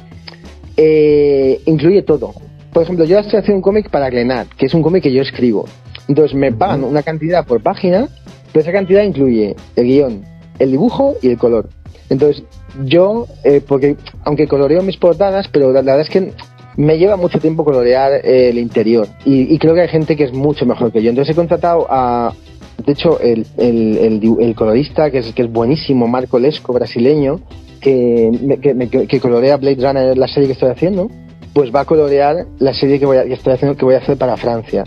eh, 0.75 1.61
incluye 1.65 2.01
todo 2.01 2.33
por 2.75 2.83
ejemplo, 2.83 3.05
yo 3.05 3.17
estoy 3.19 3.39
haciendo 3.39 3.55
un 3.55 3.61
cómic 3.61 3.89
para 3.89 4.09
Glenat, 4.09 4.49
que 4.49 4.65
es 4.65 4.73
un 4.73 4.81
cómic 4.81 5.01
que 5.01 5.13
yo 5.13 5.21
escribo. 5.21 5.63
Entonces 6.09 6.35
me 6.35 6.51
pagan 6.51 6.83
una 6.83 7.03
cantidad 7.03 7.45
por 7.47 7.63
página, 7.63 8.09
pero 8.51 8.63
esa 8.63 8.73
cantidad 8.73 9.01
incluye 9.01 9.55
el 9.77 9.85
guion, 9.85 10.25
el 10.59 10.71
dibujo 10.71 11.15
y 11.21 11.29
el 11.29 11.37
color. 11.37 11.69
Entonces 12.09 12.43
yo, 12.83 13.27
eh, 13.45 13.61
porque 13.65 13.95
aunque 14.25 14.49
coloreo 14.49 14.81
mis 14.81 14.97
portadas, 14.97 15.47
pero 15.53 15.71
la, 15.71 15.81
la, 15.83 15.95
verdad 15.95 16.01
es 16.01 16.09
que 16.09 16.33
me 16.75 16.97
lleva 16.97 17.15
mucho 17.15 17.39
tiempo 17.39 17.63
colorear 17.63 18.11
eh, 18.25 18.49
el 18.49 18.57
interior. 18.57 19.07
Y, 19.23 19.53
y, 19.55 19.57
creo 19.57 19.73
que 19.73 19.79
hay 19.79 19.87
gente 19.87 20.17
que 20.17 20.25
es 20.25 20.33
mucho 20.33 20.65
mejor 20.65 20.91
que 20.91 21.01
yo. 21.01 21.09
Entonces 21.09 21.31
he 21.31 21.35
contratado 21.37 21.87
a, 21.89 22.33
de 22.85 22.91
hecho, 22.91 23.21
el, 23.21 23.45
el, 23.55 23.97
el, 23.99 24.35
el 24.41 24.53
colorista, 24.53 25.09
que 25.11 25.19
es, 25.19 25.31
que 25.31 25.43
es 25.43 25.49
buenísimo, 25.49 26.09
Marco 26.09 26.39
Lesco, 26.39 26.73
brasileño, 26.73 27.39
que, 27.79 28.59
que, 28.61 29.07
que 29.07 29.19
colorea 29.21 29.55
Blade 29.55 29.77
Runner, 29.79 30.17
la 30.17 30.27
serie 30.27 30.47
que 30.47 30.53
estoy 30.53 30.71
haciendo 30.71 31.09
pues 31.55 31.73
va 31.73 31.79
a 31.79 31.85
colorear 31.85 32.47
la 32.59 32.73
serie 32.73 32.99
que, 32.99 33.05
voy 33.05 33.15
a, 33.15 33.23
que 33.23 33.33
estoy 33.33 33.53
haciendo 33.53 33.77
que 33.77 33.85
voy 33.85 33.95
a 33.95 33.99
hacer 33.99 34.17
para 34.17 34.35
Francia. 34.35 34.83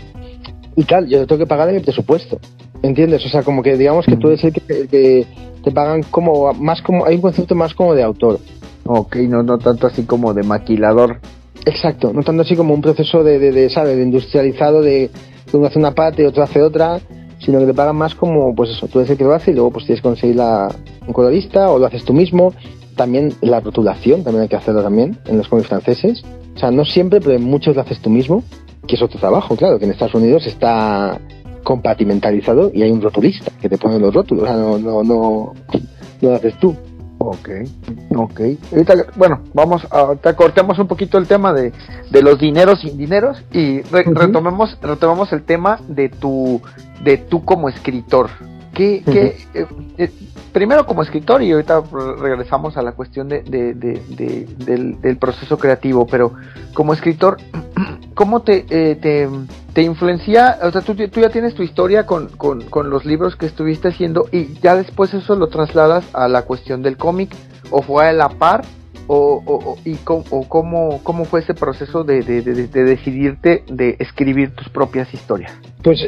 Y 0.75 0.83
claro, 0.83 1.07
yo 1.07 1.25
tengo 1.25 1.39
que 1.39 1.47
pagar 1.47 1.67
de 1.67 1.73
mi 1.73 1.79
presupuesto. 1.79 2.39
¿Entiendes? 2.83 3.25
O 3.25 3.29
sea, 3.29 3.41
como 3.41 3.63
que 3.63 3.75
digamos 3.75 4.05
que 4.05 4.15
tú 4.15 4.27
eres 4.27 4.43
el 4.43 4.53
que, 4.53 4.87
que, 4.87 5.25
te 5.63 5.71
pagan 5.71 6.03
como 6.03 6.53
más 6.53 6.81
como 6.83 7.05
hay 7.05 7.15
un 7.15 7.21
concepto 7.23 7.55
más 7.55 7.73
como 7.73 7.95
de 7.95 8.03
autor. 8.03 8.39
Ok, 8.85 9.15
no 9.15 9.41
no 9.41 9.57
tanto 9.57 9.87
así 9.87 10.03
como 10.03 10.35
de 10.35 10.43
maquilador. 10.43 11.19
Exacto, 11.65 12.13
no 12.13 12.21
tanto 12.21 12.43
así 12.43 12.55
como 12.55 12.75
un 12.75 12.81
proceso 12.81 13.23
de, 13.23 13.39
de, 13.39 13.51
de 13.51 13.69
¿sabes? 13.71 13.97
De 13.97 14.03
industrializado 14.03 14.83
de, 14.83 15.09
de 15.51 15.57
uno 15.57 15.65
hace 15.65 15.79
una 15.79 15.95
parte 15.95 16.21
y 16.21 16.25
otro 16.25 16.43
hace 16.43 16.61
otra, 16.61 16.99
sino 17.39 17.59
que 17.59 17.65
te 17.65 17.73
pagan 17.73 17.95
más 17.95 18.13
como, 18.13 18.53
pues 18.53 18.69
eso, 18.69 18.87
tú 18.87 18.99
eres 18.99 19.09
el 19.09 19.17
que 19.17 19.23
lo 19.23 19.33
hace 19.33 19.51
y 19.51 19.53
luego 19.55 19.71
pues 19.71 19.85
tienes 19.85 20.01
que 20.01 20.07
conseguir 20.07 20.35
la, 20.35 20.69
un 21.07 21.13
colorista 21.13 21.71
o 21.71 21.79
lo 21.79 21.87
haces 21.87 22.05
tú 22.05 22.13
mismo. 22.13 22.53
También 22.95 23.33
la 23.41 23.59
rotulación, 23.59 24.23
también 24.23 24.43
hay 24.43 24.49
que 24.49 24.57
hacerlo 24.57 24.83
también 24.83 25.17
en 25.25 25.37
los 25.37 25.47
cómics 25.47 25.67
franceses. 25.67 26.23
O 26.59 26.61
sea, 26.61 26.71
no 26.71 26.83
siempre, 26.83 27.21
pero 27.21 27.37
en 27.37 27.43
muchos 27.45 27.73
lo 27.73 27.81
haces 27.83 27.99
tú 28.01 28.09
mismo, 28.09 28.43
que 28.85 28.97
es 28.97 29.01
otro 29.01 29.17
trabajo, 29.17 29.55
claro, 29.55 29.79
que 29.79 29.85
en 29.85 29.91
Estados 29.91 30.13
Unidos 30.15 30.45
está 30.45 31.17
compartimentalizado 31.63 32.69
y 32.73 32.81
hay 32.83 32.91
un 32.91 33.01
rotulista 33.01 33.49
que 33.61 33.69
te 33.69 33.77
pone 33.77 33.97
los 33.97 34.13
rótulos, 34.13 34.43
o 34.43 34.45
sea, 34.45 34.57
no, 34.57 34.77
no, 34.77 35.01
no, 35.01 35.53
no 36.21 36.29
lo 36.29 36.35
haces 36.35 36.59
tú. 36.59 36.75
Ok, 37.17 37.49
ok. 38.13 38.41
Ahorita, 38.73 38.93
bueno, 39.15 39.39
vamos, 39.53 39.87
ahorita 39.89 40.35
cortemos 40.35 40.77
un 40.79 40.87
poquito 40.87 41.17
el 41.17 41.27
tema 41.27 41.53
de, 41.53 41.71
de 42.11 42.21
los 42.21 42.37
dineros 42.37 42.81
sin 42.81 42.97
dineros 42.97 43.41
y 43.53 43.81
re, 43.83 44.01
uh 44.05 44.11
-huh. 44.11 44.13
retomemos, 44.17 44.77
retomemos 44.81 45.31
el 45.31 45.43
tema 45.43 45.79
de 45.87 46.09
tu, 46.09 46.61
de 47.05 47.15
tú 47.19 47.45
como 47.45 47.69
escritor. 47.69 48.29
¿Qué, 48.73 49.01
uh 49.05 49.09
-huh. 49.09 49.13
qué, 49.13 49.65
eh, 49.97 50.11
primero 50.51 50.85
como 50.85 51.01
escritor 51.03 51.41
y 51.41 51.51
ahorita 51.51 51.83
regresamos 52.19 52.77
a 52.77 52.81
la 52.81 52.93
cuestión 52.93 53.29
de, 53.29 53.41
de, 53.43 53.73
de, 53.73 54.01
de 54.09 54.47
del, 54.57 55.01
del, 55.01 55.17
proceso 55.17 55.57
creativo, 55.57 56.07
pero 56.07 56.33
como 56.73 56.93
escritor, 56.93 57.37
¿cómo 58.15 58.41
te, 58.41 58.65
eh, 58.69 58.95
te, 59.73 59.81
influencia? 59.81 60.59
O 60.63 60.71
sea, 60.71 60.81
tú, 60.81 60.95
tú, 60.95 61.21
ya 61.21 61.29
tienes 61.29 61.55
tu 61.55 61.63
historia 61.63 62.05
con, 62.05 62.27
con, 62.29 62.63
con, 62.63 62.89
los 62.89 63.05
libros 63.05 63.35
que 63.35 63.45
estuviste 63.45 63.89
haciendo 63.89 64.25
y 64.31 64.59
ya 64.59 64.75
después 64.75 65.13
eso 65.13 65.35
lo 65.35 65.47
trasladas 65.47 66.05
a 66.13 66.27
la 66.27 66.41
cuestión 66.41 66.81
del 66.81 66.97
cómic 66.97 67.33
o 67.71 67.81
fue 67.81 68.07
a 68.07 68.13
la 68.13 68.29
par 68.29 68.65
o, 69.11 69.77
y 69.85 69.95
cómo, 69.95 70.23
o 70.29 70.47
cómo, 70.47 70.99
cómo 71.03 71.25
fue 71.25 71.39
ese 71.39 71.53
proceso 71.53 72.03
de, 72.03 72.21
de, 72.21 72.41
de, 72.41 72.67
de, 72.67 72.83
decidirte 72.83 73.63
de 73.67 73.95
escribir 73.99 74.53
tus 74.55 74.69
propias 74.69 75.11
historias? 75.13 75.51
Pues 75.83 75.99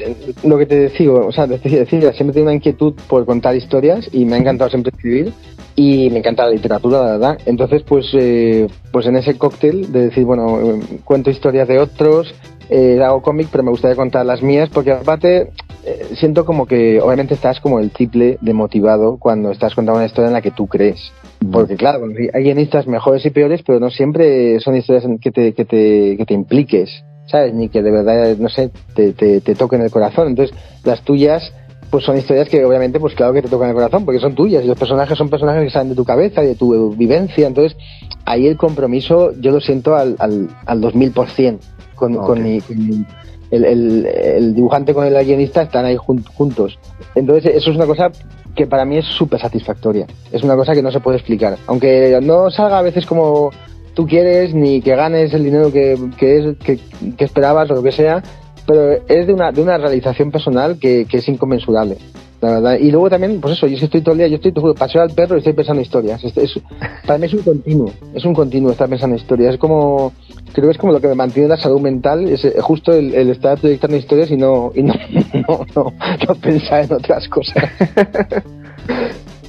lo 0.43 0.57
que 0.57 0.67
te 0.67 0.89
digo, 0.89 1.25
o 1.25 1.31
sea, 1.31 1.47
decir, 1.47 1.87
siempre 1.87 2.33
tengo 2.33 2.43
una 2.43 2.53
inquietud 2.53 2.93
por 3.07 3.25
contar 3.25 3.55
historias 3.55 4.07
y 4.11 4.25
me 4.25 4.35
ha 4.35 4.37
encantado 4.37 4.69
siempre 4.69 4.91
escribir 4.95 5.33
y 5.75 6.09
me 6.11 6.19
encanta 6.19 6.45
la 6.45 6.51
literatura, 6.51 6.99
la 6.99 7.11
verdad. 7.13 7.39
Entonces, 7.45 7.81
pues, 7.83 8.05
eh, 8.13 8.67
pues 8.91 9.07
en 9.07 9.15
ese 9.15 9.37
cóctel 9.37 9.91
de 9.91 10.07
decir, 10.07 10.23
bueno, 10.23 10.79
cuento 11.03 11.31
historias 11.31 11.67
de 11.67 11.79
otros, 11.79 12.33
eh, 12.69 13.01
hago 13.03 13.21
cómic, 13.21 13.47
pero 13.51 13.63
me 13.63 13.71
gustaría 13.71 13.97
contar 13.97 14.25
las 14.25 14.41
mías 14.41 14.69
porque 14.69 14.91
aparte 14.91 15.51
eh, 15.85 16.15
siento 16.19 16.45
como 16.45 16.65
que 16.65 17.01
obviamente 17.01 17.33
estás 17.33 17.59
como 17.59 17.79
el 17.79 17.91
triple 17.91 18.37
de 18.41 18.53
motivado 18.53 19.17
cuando 19.17 19.51
estás 19.51 19.73
contando 19.75 19.97
una 19.99 20.05
historia 20.07 20.27
en 20.27 20.33
la 20.33 20.41
que 20.41 20.51
tú 20.51 20.67
crees. 20.67 21.11
Porque 21.51 21.75
claro, 21.75 22.05
hay 22.33 22.43
guionistas 22.43 22.87
mejores 22.87 23.25
y 23.25 23.29
peores, 23.31 23.61
pero 23.65 23.79
no 23.79 23.89
siempre 23.89 24.59
son 24.59 24.75
historias 24.75 25.05
que 25.21 25.31
te, 25.31 25.53
que 25.53 25.65
te, 25.65 26.15
que 26.17 26.25
te 26.27 26.33
impliques, 26.33 27.03
¿sabes? 27.25 27.53
Ni 27.53 27.69
que 27.69 27.81
de 27.81 27.91
verdad, 27.91 28.37
no 28.37 28.49
sé, 28.49 28.69
te, 28.95 29.13
te, 29.13 29.41
te 29.41 29.55
toquen 29.55 29.81
el 29.81 29.89
corazón. 29.91 30.27
Entonces, 30.27 30.55
las 30.83 31.01
tuyas 31.03 31.51
pues 31.89 32.05
son 32.05 32.17
historias 32.17 32.47
que 32.47 32.63
obviamente, 32.63 33.01
pues 33.01 33.13
claro 33.15 33.33
que 33.33 33.41
te 33.41 33.49
tocan 33.49 33.67
el 33.67 33.75
corazón, 33.75 34.05
porque 34.05 34.21
son 34.21 34.33
tuyas, 34.33 34.63
y 34.63 34.67
los 34.67 34.77
personajes 34.79 35.17
son 35.17 35.29
personajes 35.29 35.61
que 35.65 35.69
salen 35.71 35.89
de 35.89 35.95
tu 35.95 36.05
cabeza 36.05 36.41
y 36.41 36.47
de 36.47 36.55
tu 36.55 36.95
vivencia, 36.95 37.45
entonces 37.47 37.77
ahí 38.23 38.47
el 38.47 38.55
compromiso 38.55 39.33
yo 39.41 39.51
lo 39.51 39.59
siento 39.59 39.95
al, 39.95 40.15
al, 40.19 40.47
al 40.65 40.79
2000% 40.79 41.59
con, 41.95 42.15
con, 42.15 42.41
mi, 42.41 42.61
con 42.61 42.77
mi- 42.87 43.05
el, 43.51 43.65
el- 43.65 44.05
el 44.05 44.55
dibujante 44.55 44.93
con 44.93 45.05
el 45.05 45.13
guionista 45.25 45.61
están 45.63 45.85
ahí 45.85 45.95
jun- 45.97 46.25
juntos. 46.33 46.79
Entonces 47.15 47.53
eso 47.55 47.69
es 47.71 47.75
una 47.75 47.85
cosa 47.85 48.11
que 48.55 48.65
para 48.67 48.83
mí 48.85 48.97
es 48.97 49.05
súper 49.05 49.39
satisfactoria, 49.39 50.07
es 50.31 50.43
una 50.43 50.55
cosa 50.55 50.73
que 50.73 50.81
no 50.81 50.91
se 50.91 50.99
puede 50.99 51.17
explicar, 51.17 51.57
aunque 51.67 52.19
no 52.21 52.49
salga 52.51 52.79
a 52.79 52.81
veces 52.81 53.05
como 53.05 53.51
tú 53.93 54.05
quieres, 54.07 54.53
ni 54.53 54.81
que 54.81 54.95
ganes 54.95 55.33
el 55.33 55.43
dinero 55.43 55.71
que, 55.71 55.97
que, 56.17 56.37
es, 56.37 56.57
que, 56.57 56.79
que 57.17 57.23
esperabas 57.25 57.69
o 57.71 57.75
lo 57.75 57.83
que 57.83 57.91
sea, 57.91 58.21
pero 58.65 58.93
es 59.07 59.27
de 59.27 59.33
una, 59.33 59.51
de 59.51 59.61
una 59.61 59.77
realización 59.77 60.31
personal 60.31 60.77
que, 60.79 61.05
que 61.09 61.17
es 61.17 61.27
inconmensurable. 61.27 61.97
La 62.41 62.53
verdad. 62.53 62.77
Y 62.79 62.89
luego 62.89 63.07
también, 63.09 63.39
pues 63.39 63.53
eso, 63.55 63.67
yo 63.67 63.77
estoy 63.77 64.01
todo 64.01 64.13
el 64.13 64.17
día, 64.17 64.27
yo 64.27 64.35
estoy, 64.37 64.51
juro, 64.55 64.73
paseo 64.73 65.01
al 65.03 65.11
perro 65.11 65.35
y 65.35 65.39
estoy 65.39 65.53
pensando 65.53 65.81
historias. 65.81 66.23
Es, 66.23 66.35
es- 66.37 66.59
para 67.05 67.19
mí 67.19 67.27
es 67.27 67.33
un 67.35 67.43
continuo, 67.43 67.91
es 68.15 68.25
un 68.25 68.33
continuo 68.33 68.71
estar 68.71 68.89
pensando 68.89 69.15
historias. 69.15 69.53
Es 69.53 69.59
como, 69.59 70.11
creo 70.51 70.65
que 70.65 70.71
es 70.71 70.77
como 70.79 70.91
lo 70.91 70.99
que 70.99 71.07
me 71.07 71.13
mantiene 71.15 71.47
la 71.49 71.57
salud 71.57 71.79
mental, 71.79 72.27
es 72.27 72.43
eh, 72.43 72.55
justo 72.59 72.93
el, 72.93 73.13
el 73.13 73.29
estar 73.29 73.59
proyectando 73.59 73.95
historias 73.95 74.31
y 74.31 74.37
no, 74.37 74.71
y 74.73 74.81
no, 74.81 74.93
no, 75.47 75.65
no, 75.75 75.93
no 76.27 76.35
pensar 76.35 76.83
en 76.85 76.93
otras 76.93 77.27
cosas. 77.29 77.63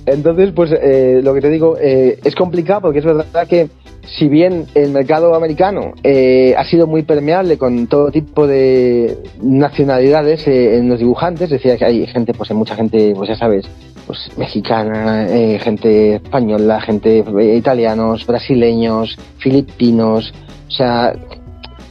Entonces, 0.06 0.52
pues 0.54 0.72
eh, 0.72 1.20
lo 1.22 1.32
que 1.32 1.40
te 1.40 1.48
digo, 1.48 1.76
eh, 1.80 2.18
es 2.24 2.34
complicado 2.34 2.82
porque 2.82 2.98
es 2.98 3.04
verdad 3.04 3.46
que 3.48 3.68
si 4.04 4.28
bien 4.28 4.66
el 4.74 4.90
mercado 4.90 5.34
americano 5.34 5.92
eh, 6.02 6.54
ha 6.56 6.64
sido 6.64 6.86
muy 6.86 7.02
permeable 7.02 7.56
con 7.56 7.86
todo 7.86 8.10
tipo 8.10 8.46
de 8.46 9.16
nacionalidades 9.40 10.46
eh, 10.46 10.78
en 10.78 10.88
los 10.88 10.98
dibujantes, 10.98 11.44
es 11.44 11.62
decir, 11.62 11.78
que 11.78 11.84
hay 11.84 12.06
gente, 12.06 12.34
pues 12.34 12.50
hay 12.50 12.56
mucha 12.56 12.74
gente, 12.74 13.12
pues 13.16 13.28
ya 13.28 13.36
sabes, 13.36 13.64
pues 14.06 14.18
mexicana, 14.36 15.26
eh, 15.28 15.58
gente 15.60 16.16
española, 16.16 16.80
gente 16.80 17.24
italianos, 17.54 18.26
brasileños, 18.26 19.16
filipinos, 19.38 20.32
o 20.68 20.70
sea, 20.70 21.14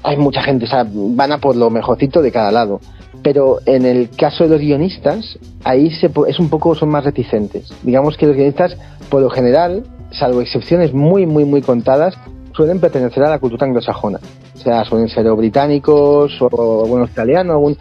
hay 0.03 0.18
mucha 0.18 0.41
gente, 0.41 0.65
o 0.65 0.68
sea, 0.68 0.86
van 0.89 1.32
a 1.32 1.38
por 1.38 1.56
lo 1.56 1.70
mejorcito 1.70 2.22
de 2.22 2.32
cada 2.32 2.51
lado. 2.51 2.82
Pero 3.24 3.60
en 3.68 3.86
el 3.86 4.10
caso 4.10 4.46
de 4.46 4.50
los 4.50 4.60
guionistas, 4.62 5.38
ahí 5.63 5.91
se, 5.91 6.10
es 6.27 6.39
un 6.39 6.50
poco, 6.50 6.74
son 6.74 6.89
más 6.89 7.03
reticentes. 7.03 7.72
Digamos 7.84 8.18
que 8.18 8.25
los 8.25 8.36
guionistas, 8.36 8.75
por 9.10 9.22
lo 9.22 9.30
general, 9.30 9.84
salvo 10.12 10.41
excepciones 10.41 10.94
muy, 10.94 11.25
muy, 11.25 11.46
muy 11.46 11.62
contadas, 11.62 12.15
suelen 12.56 12.80
pertenecer 12.80 13.24
a 13.24 13.30
la 13.30 13.39
cultura 13.39 13.65
anglosajona. 13.65 14.20
O 14.56 14.58
sea, 14.58 14.84
suelen 14.86 15.08
ser 15.10 15.32
británicos 15.34 16.38
o 16.41 16.86
bueno, 16.88 17.03
australianos. 17.06 17.53
algún- 17.56 17.77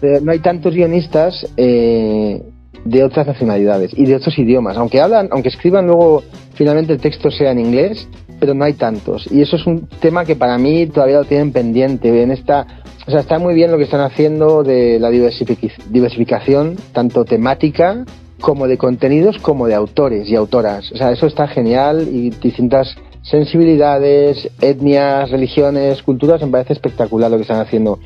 pero 0.00 0.20
no 0.20 0.30
hay 0.32 0.38
tantos 0.40 0.74
guionistas 0.74 1.46
eh, 1.56 2.42
de 2.84 3.04
otras 3.04 3.26
nacionalidades 3.26 3.92
y 3.96 4.04
de 4.06 4.16
otros 4.16 4.38
idiomas. 4.38 4.76
Aunque 4.76 5.00
hablan, 5.00 5.28
aunque 5.32 5.48
escriban 5.48 5.86
luego 5.86 6.22
finalmente 6.54 6.92
el 6.92 7.00
texto 7.00 7.30
sea 7.30 7.50
en 7.52 7.58
inglés, 7.60 8.08
pero 8.38 8.54
no 8.54 8.64
hay 8.64 8.74
tantos. 8.74 9.26
Y 9.32 9.40
eso 9.40 9.56
es 9.56 9.66
un 9.66 9.88
tema 10.00 10.24
que 10.24 10.36
para 10.36 10.58
mí 10.58 10.86
todavía 10.86 11.18
lo 11.18 11.24
tienen 11.24 11.52
pendiente. 11.52 12.10
O 13.06 13.10
sea, 13.10 13.20
está 13.20 13.38
muy 13.38 13.54
bien 13.54 13.70
lo 13.72 13.78
que 13.78 13.84
están 13.84 14.00
haciendo 14.02 14.62
de 14.62 14.98
la 15.00 15.10
diversific- 15.10 15.82
diversificación, 15.90 16.76
tanto 16.92 17.24
temática 17.24 18.04
como 18.40 18.68
de 18.68 18.78
contenidos, 18.78 19.38
como 19.38 19.66
de 19.66 19.74
autores 19.74 20.28
y 20.28 20.36
autoras. 20.36 20.90
O 20.92 20.96
sea, 20.96 21.10
eso 21.12 21.26
está 21.26 21.48
genial 21.48 22.08
y 22.10 22.30
distintas 22.30 22.96
sensibilidades, 23.22 24.48
etnias, 24.60 25.30
religiones, 25.30 26.02
culturas, 26.02 26.40
me 26.42 26.48
parece 26.48 26.72
espectacular 26.72 27.30
lo 27.30 27.36
que 27.36 27.42
están 27.42 27.60
haciendo. 27.60 27.98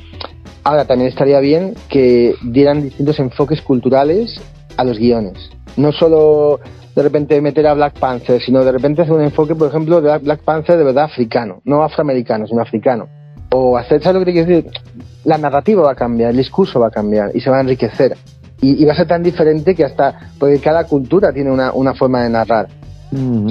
Ahora, 0.63 0.85
también 0.85 1.09
estaría 1.09 1.39
bien 1.39 1.75
que 1.89 2.35
dieran 2.41 2.83
distintos 2.83 3.19
enfoques 3.19 3.61
culturales 3.61 4.41
a 4.77 4.83
los 4.83 4.97
guiones. 4.97 5.51
No 5.77 5.91
solo 5.91 6.59
de 6.95 7.03
repente 7.03 7.41
meter 7.41 7.67
a 7.67 7.73
Black 7.73 7.99
Panther, 7.99 8.41
sino 8.41 8.63
de 8.63 8.71
repente 8.71 9.01
hacer 9.01 9.13
un 9.13 9.23
enfoque, 9.23 9.55
por 9.55 9.67
ejemplo, 9.67 10.01
de 10.01 10.17
Black 10.19 10.41
Panther 10.41 10.77
de 10.77 10.83
verdad 10.83 11.05
africano, 11.05 11.61
no 11.65 11.83
afroamericano, 11.83 12.47
sino 12.47 12.61
africano. 12.61 13.07
O 13.51 13.77
hacer, 13.77 14.01
¿sabes 14.01 14.15
lo 14.15 14.19
que 14.21 14.31
te 14.31 14.31
quiero 14.33 14.47
decir? 14.47 14.71
La 15.25 15.37
narrativa 15.37 15.83
va 15.83 15.91
a 15.91 15.95
cambiar, 15.95 16.31
el 16.31 16.37
discurso 16.37 16.79
va 16.79 16.87
a 16.87 16.91
cambiar 16.91 17.31
y 17.33 17.41
se 17.41 17.49
va 17.49 17.57
a 17.57 17.61
enriquecer. 17.61 18.15
Y, 18.63 18.81
y 18.81 18.85
va 18.85 18.93
a 18.93 18.95
ser 18.95 19.07
tan 19.07 19.21
diferente 19.21 19.75
que 19.75 19.83
hasta, 19.83 20.31
porque 20.39 20.57
cada 20.59 20.85
cultura 20.85 21.33
tiene 21.33 21.51
una, 21.51 21.73
una 21.73 21.93
forma 21.93 22.23
de 22.23 22.29
narrar. 22.29 22.67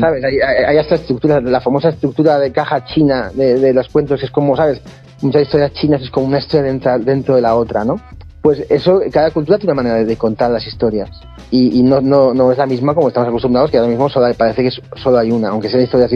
¿Sabes? 0.01 0.25
Hay, 0.25 0.41
hay, 0.41 0.65
hay 0.65 0.79
esta 0.79 0.97
estructura, 0.97 1.41
la 1.41 1.61
famosa 1.61 1.91
estructura 1.91 2.39
de 2.39 2.51
caja 2.51 2.85
china 2.85 3.31
de, 3.33 3.61
de 3.61 3.73
los 3.73 3.89
cuentos, 3.89 4.21
es 4.23 4.31
como, 4.31 4.57
¿sabes? 4.57 4.81
Muchas 5.21 5.43
historias 5.43 5.73
chinas 5.75 6.03
es 6.03 6.11
como 6.11 6.27
una 6.27 6.39
historia 6.39 6.65
dentro, 6.65 6.99
dentro 6.99 7.37
de 7.37 7.43
la 7.43 7.55
otra, 7.55 7.85
¿no? 7.85 8.01
Pues 8.41 8.65
eso, 8.71 9.01
cada 9.13 9.31
cultura 9.31 9.59
tiene 9.59 9.73
una 9.73 9.83
manera 9.83 10.05
de, 10.05 10.17
contar 10.17 10.51
las 10.51 10.67
historias. 10.67 11.09
Y, 11.53 11.79
y 11.79 11.83
no, 11.85 12.01
no, 12.01 12.35
no 12.35 12.51
es 12.51 12.59
la 12.59 12.67
misma 12.67 12.93
como 12.93 13.07
estamos 13.07 13.29
acostumbrados, 13.29 13.71
que 13.71 13.77
ahora 13.79 13.91
mismo 13.91 14.09
solo 14.09 14.27
hay- 14.27 14.35
parece 14.35 14.65
que 14.65 14.71
solo 14.97 15.19
hay 15.19 15.31
una, 15.31 15.51
aunque 15.51 15.69
sean 15.69 15.83
historias 15.85 16.11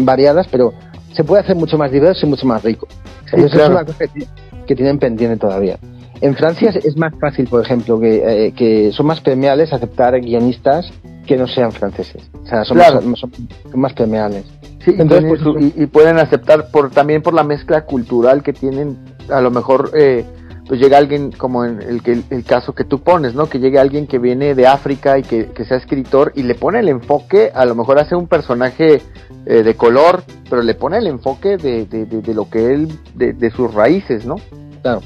variadas, 0.00 0.48
pero 0.50 0.72
se 1.12 1.22
puede 1.22 1.42
hacer 1.42 1.54
mucho 1.54 1.78
más 1.78 1.92
diverso 1.92 2.26
y 2.26 2.30
mucho 2.30 2.46
más 2.46 2.64
rico. 2.64 2.88
Entonces 3.26 3.52
claro. 3.52 3.64
es 3.64 3.70
una 3.70 3.84
cosa 3.84 4.06
que, 4.12 4.26
que 4.66 4.74
tienen 4.74 4.98
pendiente 4.98 5.36
todavía. 5.36 5.78
En 6.20 6.34
Francia 6.36 6.70
es, 6.70 6.96
más 6.96 7.12
fácil, 7.20 7.46
por 7.48 7.62
ejemplo, 7.64 8.00
que, 8.00 8.46
eh, 8.46 8.52
que 8.52 8.90
son 8.92 9.06
más 9.06 9.20
permeables 9.20 9.72
aceptar 9.72 10.20
guionistas 10.20 10.90
que 11.26 11.36
no 11.36 11.46
sean 11.46 11.72
franceses. 11.72 12.22
O 12.42 12.46
sea, 12.46 12.64
son, 12.64 12.76
Claro. 12.78 13.00
más, 13.02 13.18
son- 13.20 13.32
son 13.70 13.80
más 13.80 13.92
permeables. 13.92 14.44
Sí, 14.84 14.94
Entonces, 14.98 15.24
pues, 15.28 15.40
su- 15.42 15.58
y, 15.58 15.72
y 15.82 15.86
pueden 15.86 16.18
aceptar 16.18 16.70
por 16.70 16.90
también 16.90 17.22
por 17.22 17.34
la 17.34 17.44
mezcla 17.44 17.82
cultural 17.84 18.42
que 18.42 18.52
tienen, 18.52 18.96
a 19.30 19.40
lo 19.40 19.50
mejor 19.50 19.90
eh, 19.94 20.24
pues 20.66 20.80
llega 20.80 20.98
alguien 20.98 21.30
como 21.32 21.64
en 21.64 21.80
el, 21.82 22.02
que- 22.02 22.22
el 22.30 22.44
caso 22.44 22.74
que 22.74 22.84
tú 22.84 23.00
pones, 23.00 23.34
¿no? 23.34 23.48
Que 23.48 23.58
llegue 23.58 23.78
alguien 23.78 24.06
que 24.06 24.18
viene 24.18 24.54
de 24.54 24.66
África 24.66 25.18
y 25.18 25.22
que, 25.22 25.46
que 25.46 25.64
sea 25.64 25.76
escritor 25.78 26.32
y 26.34 26.42
le 26.42 26.54
pone 26.54 26.80
el 26.80 26.88
enfoque, 26.88 27.50
a 27.54 27.64
lo 27.64 27.74
mejor 27.74 27.98
hace 27.98 28.14
un 28.16 28.26
personaje 28.26 29.00
eh, 29.46 29.62
de 29.62 29.74
color, 29.74 30.22
pero 30.50 30.62
le 30.62 30.74
pone 30.74 30.98
el 30.98 31.06
enfoque 31.06 31.56
de, 31.56 31.86
de, 31.86 32.04
de- 32.06 32.20
de 32.22 32.34
lo 32.34 32.50
que 32.50 32.72
él, 32.72 32.88
de, 33.14 33.32
de 33.32 33.50
sus 33.50 33.72
raíces, 33.72 34.26
¿no? 34.26 34.36
Claro, 34.82 35.00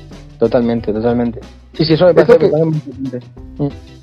totalmente, 0.47 0.93
totalmente. 0.93 1.41
Sí, 1.73 1.85
sí, 1.85 1.93
eso 1.95 2.07
me 2.07 2.15
parece, 2.15 2.37
que- 2.39 2.47
importante. 2.47 3.21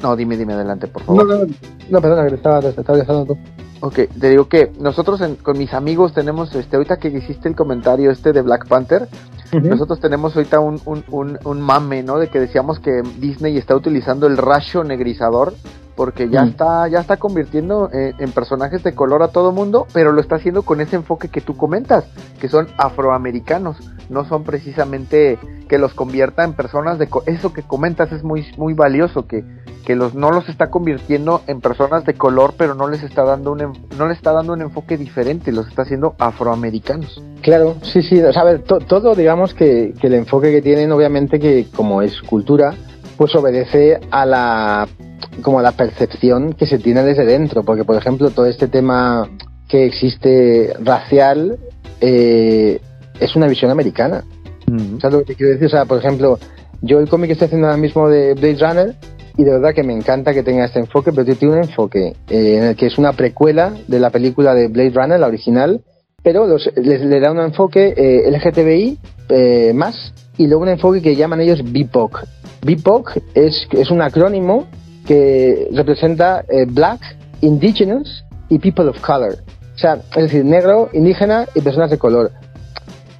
No, 0.01 0.15
dime, 0.15 0.37
dime 0.37 0.53
adelante, 0.53 0.87
por 0.87 1.01
No, 1.01 1.17
favor. 1.17 1.27
no, 1.47 1.53
no, 1.89 2.01
perdona, 2.01 2.23
que 2.23 2.29
te 2.29 2.35
estaba, 2.35 2.61
te 2.61 2.69
estaba 2.69 2.97
dejando 2.97 3.25
tú. 3.25 3.37
Ok, 3.81 3.99
te 4.19 4.29
digo 4.29 4.47
que 4.47 4.71
nosotros 4.79 5.19
en- 5.21 5.35
con 5.35 5.57
mis 5.57 5.73
amigos 5.73 6.13
tenemos, 6.13 6.55
este, 6.55 6.77
ahorita 6.77 6.97
que 6.97 7.09
hiciste 7.09 7.49
el 7.49 7.55
comentario 7.55 8.09
este 8.11 8.31
de 8.33 8.41
Black 8.41 8.67
Panther, 8.67 9.07
Nosotros 9.51 9.99
tenemos 9.99 10.35
ahorita 10.35 10.59
un, 10.59 10.79
un, 10.85 11.03
un, 11.09 11.39
un 11.43 11.59
mame, 11.59 12.03
¿no? 12.03 12.19
De 12.19 12.27
que 12.27 12.39
decíamos 12.39 12.79
que 12.79 13.01
Disney 13.19 13.57
está 13.57 13.75
utilizando 13.75 14.27
el 14.27 14.37
rayo 14.37 14.83
negrizador 14.83 15.55
porque 15.99 16.29
ya 16.29 16.45
Mm. 16.45 16.47
está 16.47 16.87
ya 16.87 16.99
está 17.01 17.17
convirtiendo 17.17 17.89
eh, 17.91 18.13
en 18.19 18.31
personajes 18.31 18.81
de 18.83 18.95
color 18.95 19.21
a 19.21 19.27
todo 19.27 19.51
mundo, 19.51 19.85
pero 19.91 20.13
lo 20.13 20.21
está 20.21 20.35
haciendo 20.37 20.61
con 20.61 20.79
ese 20.79 20.95
enfoque 20.95 21.27
que 21.27 21.41
tú 21.41 21.57
comentas, 21.57 22.05
que 22.39 22.47
son 22.47 22.67
afroamericanos, 22.77 23.75
no 24.09 24.23
son 24.23 24.45
precisamente 24.45 25.37
que 25.67 25.77
los 25.77 25.93
convierta 25.93 26.45
en 26.45 26.53
personas 26.53 26.99
de 26.99 27.07
co- 27.09 27.23
eso 27.25 27.51
que 27.51 27.63
comentas 27.63 28.13
es 28.13 28.23
muy 28.23 28.45
muy 28.57 28.73
valioso 28.73 29.27
que 29.27 29.43
que 29.85 29.95
los 29.97 30.13
no 30.15 30.31
los 30.31 30.47
está 30.47 30.69
convirtiendo 30.69 31.41
en 31.47 31.59
personas 31.59 32.05
de 32.05 32.13
color, 32.13 32.53
pero 32.57 32.75
no 32.75 32.87
les 32.87 33.03
está 33.03 33.23
dando 33.25 33.51
un 33.51 33.57
no 33.97 34.07
les 34.07 34.15
está 34.17 34.31
dando 34.31 34.53
un 34.53 34.61
enfoque 34.61 34.95
diferente, 34.97 35.51
los 35.51 35.67
está 35.67 35.81
haciendo 35.81 36.15
afroamericanos. 36.17 37.21
Claro, 37.41 37.75
sí, 37.81 38.01
sí, 38.03 38.21
o 38.21 38.31
sea, 38.31 38.43
a 38.43 38.45
ver, 38.45 38.59
to- 38.63 38.79
todo, 38.79 39.15
digamos 39.15 39.53
que, 39.53 39.93
que 39.99 40.07
el 40.07 40.13
enfoque 40.13 40.51
que 40.51 40.61
tienen, 40.61 40.91
obviamente, 40.93 41.39
que 41.39 41.67
como 41.75 42.01
es 42.01 42.21
cultura, 42.21 42.73
pues 43.19 43.35
obedece 43.35 43.99
a 44.11 44.25
la, 44.25 44.87
como 45.41 45.59
a 45.59 45.61
la 45.61 45.73
percepción 45.73 46.53
que 46.53 46.65
se 46.65 46.79
tiene 46.79 47.03
desde 47.03 47.25
dentro, 47.25 47.63
porque, 47.63 47.83
por 47.83 47.97
ejemplo, 47.97 48.29
todo 48.29 48.45
este 48.45 48.69
tema 48.69 49.29
que 49.67 49.85
existe 49.85 50.73
racial 50.81 51.59
eh, 51.99 52.79
es 53.19 53.35
una 53.35 53.47
visión 53.47 53.71
americana. 53.71 54.23
¿Sabes 55.01 55.11
lo 55.11 55.19
que 55.19 55.25
te 55.25 55.35
quiero 55.35 55.51
decir? 55.51 55.67
O 55.67 55.69
sea, 55.69 55.83
por 55.83 55.97
ejemplo, 55.97 56.39
yo 56.81 56.99
el 56.99 57.09
cómic 57.09 57.27
que 57.27 57.33
estoy 57.33 57.47
haciendo 57.47 57.67
ahora 57.67 57.77
mismo 57.77 58.07
de 58.07 58.35
Blade 58.35 58.57
Runner, 58.57 58.95
y 59.35 59.43
de 59.43 59.51
verdad 59.51 59.73
que 59.73 59.83
me 59.83 59.93
encanta 59.93 60.33
que 60.33 60.41
tenga 60.41 60.63
este 60.63 60.79
enfoque, 60.79 61.11
pero 61.11 61.25
tiene 61.35 61.55
un 61.55 61.63
enfoque 61.63 62.15
eh, 62.29 62.55
en 62.55 62.63
el 62.63 62.75
que 62.77 62.85
es 62.85 62.97
una 62.97 63.11
precuela 63.11 63.73
de 63.89 63.99
la 63.99 64.11
película 64.11 64.53
de 64.53 64.69
Blade 64.69 64.91
Runner, 64.91 65.19
la 65.19 65.27
original, 65.27 65.81
pero 66.23 66.47
los, 66.47 66.71
les, 66.77 67.01
le 67.01 67.19
da 67.19 67.33
un 67.33 67.39
enfoque 67.41 67.93
eh, 67.97 68.31
LGTBI 68.31 68.97
eh, 69.27 69.73
más 69.73 70.13
y 70.39 70.47
luego 70.47 70.63
un 70.63 70.69
enfoque 70.69 71.01
que 71.01 71.15
llaman 71.15 71.41
ellos 71.41 71.59
BIPOC. 71.63 72.23
BIPOC 72.65 73.17
es, 73.35 73.67
es 73.71 73.91
un 73.91 74.01
acrónimo 74.01 74.65
que 75.05 75.67
representa 75.73 76.45
eh, 76.49 76.65
Black, 76.65 77.01
Indigenous 77.41 78.23
y 78.49 78.57
People 78.57 78.85
of 78.87 78.99
Color. 79.01 79.35
O 79.75 79.77
sea, 79.77 79.95
es 80.15 80.23
decir, 80.23 80.45
negro, 80.45 80.89
indígena 80.93 81.45
y 81.53 81.61
personas 81.61 81.89
de 81.91 81.97
color. 81.97 82.31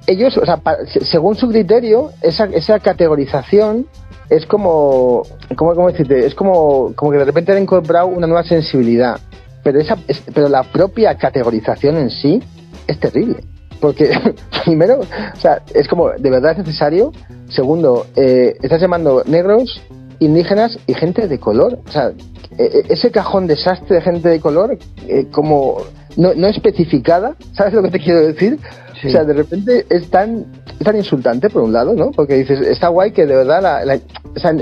Ellos, 0.06 0.36
o 0.38 0.44
sea, 0.46 0.60
según 1.02 1.36
su 1.36 1.48
criterio, 1.48 2.10
esa, 2.22 2.44
esa 2.46 2.78
categorización 2.80 3.86
es 4.30 4.46
como, 4.46 5.22
¿cómo, 5.56 5.74
cómo 5.74 5.90
decirte? 5.90 6.26
Es 6.26 6.34
como, 6.34 6.92
como 6.96 7.12
que 7.12 7.18
de 7.18 7.24
repente 7.26 7.52
han 7.52 7.62
incorporado 7.62 8.06
una 8.06 8.26
nueva 8.26 8.44
sensibilidad. 8.44 9.20
Pero, 9.62 9.78
esa, 9.78 9.98
es- 10.08 10.22
pero 10.34 10.48
la 10.48 10.62
propia 10.62 11.14
categorización 11.16 11.96
en 11.98 12.10
sí 12.10 12.42
es 12.86 12.98
terrible. 12.98 13.44
Porque, 13.80 14.10
primero, 14.64 15.00
o 15.00 15.40
sea, 15.40 15.62
es 15.74 15.88
como, 15.88 16.10
¿de 16.10 16.30
verdad 16.30 16.52
es 16.52 16.58
necesario? 16.58 17.12
Segundo, 17.48 18.06
eh, 18.16 18.56
estás 18.62 18.80
llamando 18.80 19.22
negros 19.26 19.80
indígenas 20.18 20.78
y 20.86 20.94
gente 20.94 21.26
de 21.26 21.38
color. 21.38 21.78
O 21.86 21.90
sea, 21.90 22.12
e, 22.58 22.64
e, 22.64 22.84
ese 22.88 23.10
cajón 23.10 23.46
desastre 23.46 23.96
de 23.96 24.02
gente 24.02 24.28
de 24.28 24.40
color, 24.40 24.78
eh, 25.08 25.26
como 25.32 25.78
no, 26.16 26.34
no 26.34 26.46
especificada, 26.46 27.34
¿sabes 27.54 27.74
lo 27.74 27.82
que 27.82 27.90
te 27.90 27.98
quiero 27.98 28.20
decir? 28.20 28.58
O 29.02 29.08
sea, 29.08 29.24
de 29.24 29.32
repente 29.32 29.86
es 29.88 30.10
tan, 30.10 30.44
tan 30.84 30.94
insultante, 30.94 31.48
por 31.48 31.62
un 31.62 31.72
lado, 31.72 31.94
¿no? 31.94 32.10
Porque 32.10 32.34
dices, 32.34 32.60
está 32.60 32.88
guay 32.88 33.12
que 33.12 33.24
de 33.24 33.34
verdad 33.34 33.62
la, 33.62 33.98
o 34.36 34.38
sea, 34.38 34.54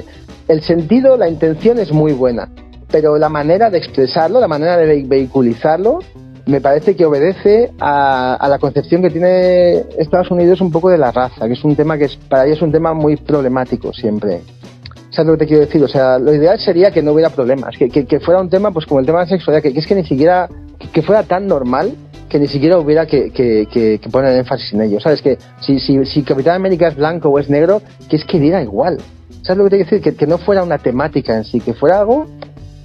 el 0.47 0.63
sentido, 0.63 1.17
la 1.17 1.29
intención 1.29 1.79
es 1.79 1.91
muy 1.91 2.13
buena, 2.13 2.49
pero 2.89 3.19
la 3.19 3.29
manera 3.29 3.69
de 3.69 3.79
expresarlo, 3.79 4.39
la 4.39 4.47
manera 4.47 4.77
de 4.77 5.03
vehiculizarlo, 5.03 5.99
me 6.49 6.63
parece 6.63 6.97
que 6.97 7.05
obedece 7.05 7.73
a, 7.79 8.47
la 8.49 8.59
concepción 8.59 9.03
que 9.03 9.11
tiene 9.11 9.85
Estados 9.99 10.31
Unidos 10.31 10.63
un 10.63 10.73
poco 10.73 10.89
de 10.89 10.97
la 10.97 11.13
raza, 11.13 11.47
que 11.47 11.53
es 11.53 11.63
un 11.63 11.77
tema 11.77 11.99
que 11.99 12.07
es, 12.07 12.17
para 12.17 12.47
ellos 12.47 12.57
es 12.57 12.63
un 12.63 12.73
tema 12.73 12.95
muy 12.95 13.17
problemático 13.17 13.93
siempre. 13.93 14.41
¿Sabes 15.11 15.27
lo 15.27 15.33
que 15.35 15.41
te 15.41 15.47
quiero 15.47 15.67
decir? 15.67 15.85
O 15.85 15.89
sea, 15.89 16.19
lo 16.19 16.35
ideal 16.35 16.59
sería 16.59 16.91
que 16.91 17.03
no 17.03 17.13
hubiera 17.13 17.29
problemas, 17.29 17.77
que, 17.77 17.91
que, 17.91 18.21
fuera 18.21 18.41
un 18.41 18.49
tema 18.49 18.71
pues 18.71 18.87
como 18.87 18.99
el 18.99 19.05
tema 19.05 19.19
de 19.19 19.25
la 19.27 19.29
sexualidad, 19.29 19.63
que, 19.63 19.79
es 19.79 19.87
que 19.87 19.95
ni 19.95 20.05
siquiera, 20.05 20.49
que 20.91 21.03
fuera 21.03 21.23
tan 21.23 21.47
normal 21.47 21.93
que 22.31 22.39
ni 22.39 22.47
siquiera 22.47 22.79
hubiera 22.79 23.05
que, 23.05 23.31
que, 23.31 24.01
poner 24.11 24.39
énfasis 24.39 24.73
en 24.73 24.83
ello. 24.83 25.01
¿Sabes? 25.01 25.21
Que 25.21 25.37
si, 25.61 25.79
si, 25.79 26.03
si 26.07 26.23
Capitán 26.23 26.57
América 26.57 26.89
es 26.89 26.97
blanco 26.97 27.29
o 27.29 27.39
es 27.39 27.51
negro, 27.51 27.83
que 28.09 28.17
es 28.17 28.25
que 28.25 28.41
diera 28.41 28.63
igual. 28.63 28.99
¿Sabes 29.43 29.59
lo 29.59 29.65
que 29.65 29.71
te 29.71 29.77
quiero 29.77 29.91
decir? 29.91 30.17
Que, 30.17 30.27
no 30.27 30.39
fuera 30.39 30.63
una 30.63 30.79
temática 30.79 31.37
en 31.37 31.45
sí, 31.45 31.61
que 31.61 31.75
fuera 31.75 32.01
algo 32.01 32.27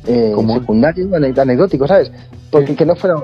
eh, 0.05 0.33
secundario, 0.59 1.09
anecdótico, 1.15 1.87
¿sabes? 1.87 2.11
Porque 2.53 2.75
que 2.75 2.85
no 2.85 2.95
fuera 2.95 3.15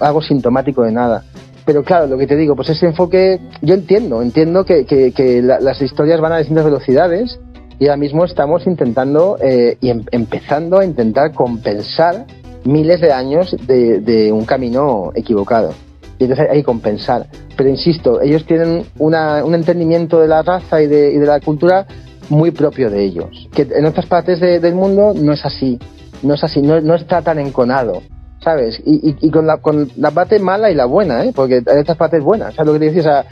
algo 0.00 0.22
sintomático 0.22 0.84
de 0.84 0.92
nada. 0.92 1.24
Pero 1.66 1.82
claro, 1.82 2.06
lo 2.06 2.16
que 2.16 2.26
te 2.26 2.36
digo, 2.36 2.56
pues 2.56 2.70
ese 2.70 2.86
enfoque, 2.86 3.40
yo 3.60 3.74
entiendo, 3.74 4.22
entiendo 4.22 4.64
que, 4.64 4.84
que, 4.86 5.42
las 5.42 5.82
historias 5.82 6.20
van 6.20 6.32
a 6.32 6.38
distintas 6.38 6.64
velocidades 6.64 7.38
y 7.78 7.86
ahora 7.86 7.96
mismo 7.96 8.24
estamos 8.24 8.66
intentando 8.66 9.36
eh, 9.40 9.76
y 9.80 9.90
em, 9.90 10.04
empezando 10.12 10.78
a 10.78 10.84
intentar 10.84 11.32
compensar 11.32 12.26
miles 12.64 13.00
de 13.00 13.12
años 13.12 13.56
de, 13.66 14.00
de, 14.00 14.32
un 14.32 14.44
camino 14.44 15.10
equivocado. 15.14 15.74
Y 16.18 16.24
entonces 16.24 16.48
hay 16.48 16.58
que 16.58 16.64
compensar. 16.64 17.26
Pero 17.56 17.68
insisto, 17.68 18.20
ellos 18.20 18.44
tienen 18.46 18.84
una, 18.98 19.44
un 19.44 19.54
entendimiento 19.54 20.20
de 20.20 20.28
la 20.28 20.42
raza 20.42 20.82
y 20.82 20.86
de, 20.86 21.12
y 21.12 21.18
de, 21.18 21.26
la 21.26 21.40
cultura 21.40 21.86
muy 22.28 22.52
propio 22.52 22.90
de 22.90 23.04
ellos. 23.04 23.48
Que 23.52 23.62
en 23.62 23.84
otras 23.86 24.06
partes 24.06 24.40
del 24.40 24.74
mundo 24.74 25.12
no 25.14 25.32
es 25.32 25.44
así. 25.44 25.78
No 26.22 26.34
es 26.34 26.44
así, 26.44 26.62
no, 26.62 26.80
no 26.80 26.94
está 26.94 27.22
tan 27.22 27.40
enconado. 27.40 28.02
¿Sabes? 28.42 28.80
Y, 28.84 29.16
y, 29.20 29.30
con, 29.30 29.46
la, 29.46 29.58
con 29.58 29.90
la 29.96 30.10
parte 30.10 30.38
mala 30.38 30.70
y 30.70 30.74
la 30.74 30.86
buena, 30.86 31.24
¿eh? 31.24 31.32
Porque 31.34 31.62
estas 31.64 31.96
partes 31.96 32.22
buenas, 32.22 32.54
¿sabes 32.54 32.66
lo 32.66 32.72
que 32.78 32.86
te 32.86 32.92
decía? 32.92 33.24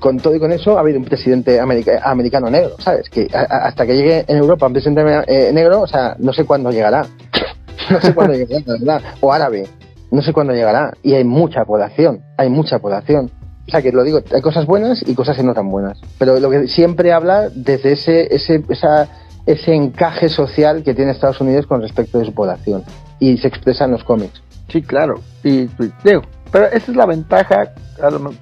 con 0.00 0.18
todo 0.18 0.34
y 0.34 0.40
con 0.40 0.52
eso 0.52 0.76
ha 0.76 0.80
habido 0.80 0.98
un 0.98 1.04
presidente 1.04 1.60
americano 1.60 2.50
negro, 2.50 2.76
¿sabes? 2.78 3.08
Que 3.08 3.28
hasta 3.32 3.86
que 3.86 3.96
llegue 3.96 4.24
en 4.26 4.38
Europa 4.38 4.66
un 4.66 4.72
presidente 4.72 5.02
eh, 5.26 5.52
negro, 5.52 5.82
o 5.82 5.86
sea, 5.86 6.16
no 6.18 6.32
sé 6.32 6.44
cuándo 6.44 6.70
llegará. 6.70 7.06
no 7.90 8.00
sé 8.00 8.14
cuándo 8.14 8.34
llegará, 8.34 8.64
verdad. 8.66 9.02
O 9.20 9.32
árabe, 9.32 9.66
no 10.10 10.22
sé 10.22 10.32
cuándo 10.32 10.52
llegará. 10.52 10.92
Y 11.02 11.14
hay 11.14 11.24
mucha 11.24 11.64
población, 11.64 12.22
hay 12.36 12.48
mucha 12.48 12.78
población. 12.78 13.30
O 13.66 13.70
sea, 13.70 13.82
que 13.82 13.92
lo 13.92 14.04
digo, 14.04 14.20
hay 14.32 14.42
cosas 14.42 14.66
buenas 14.66 15.02
y 15.06 15.14
cosas 15.14 15.36
que 15.36 15.42
no 15.42 15.54
tan 15.54 15.70
buenas. 15.70 15.98
Pero 16.18 16.38
lo 16.38 16.50
que 16.50 16.68
siempre 16.68 17.12
habla 17.12 17.48
desde 17.54 17.92
ese, 17.92 18.34
ese, 18.34 18.62
esa, 18.68 19.08
ese 19.46 19.74
encaje 19.74 20.28
social 20.28 20.82
que 20.82 20.94
tiene 20.94 21.12
Estados 21.12 21.40
Unidos 21.40 21.66
con 21.66 21.80
respecto 21.80 22.18
de 22.18 22.26
su 22.26 22.34
población. 22.34 22.84
Y 23.20 23.38
se 23.38 23.48
expresa 23.48 23.84
en 23.84 23.92
los 23.92 24.04
cómics. 24.04 24.43
Sí, 24.68 24.82
claro. 24.82 25.20
Y 25.42 25.66
pues, 25.66 25.92
digo, 26.02 26.22
pero 26.50 26.66
esa 26.66 26.90
es 26.90 26.96
la 26.96 27.06
ventaja, 27.06 27.74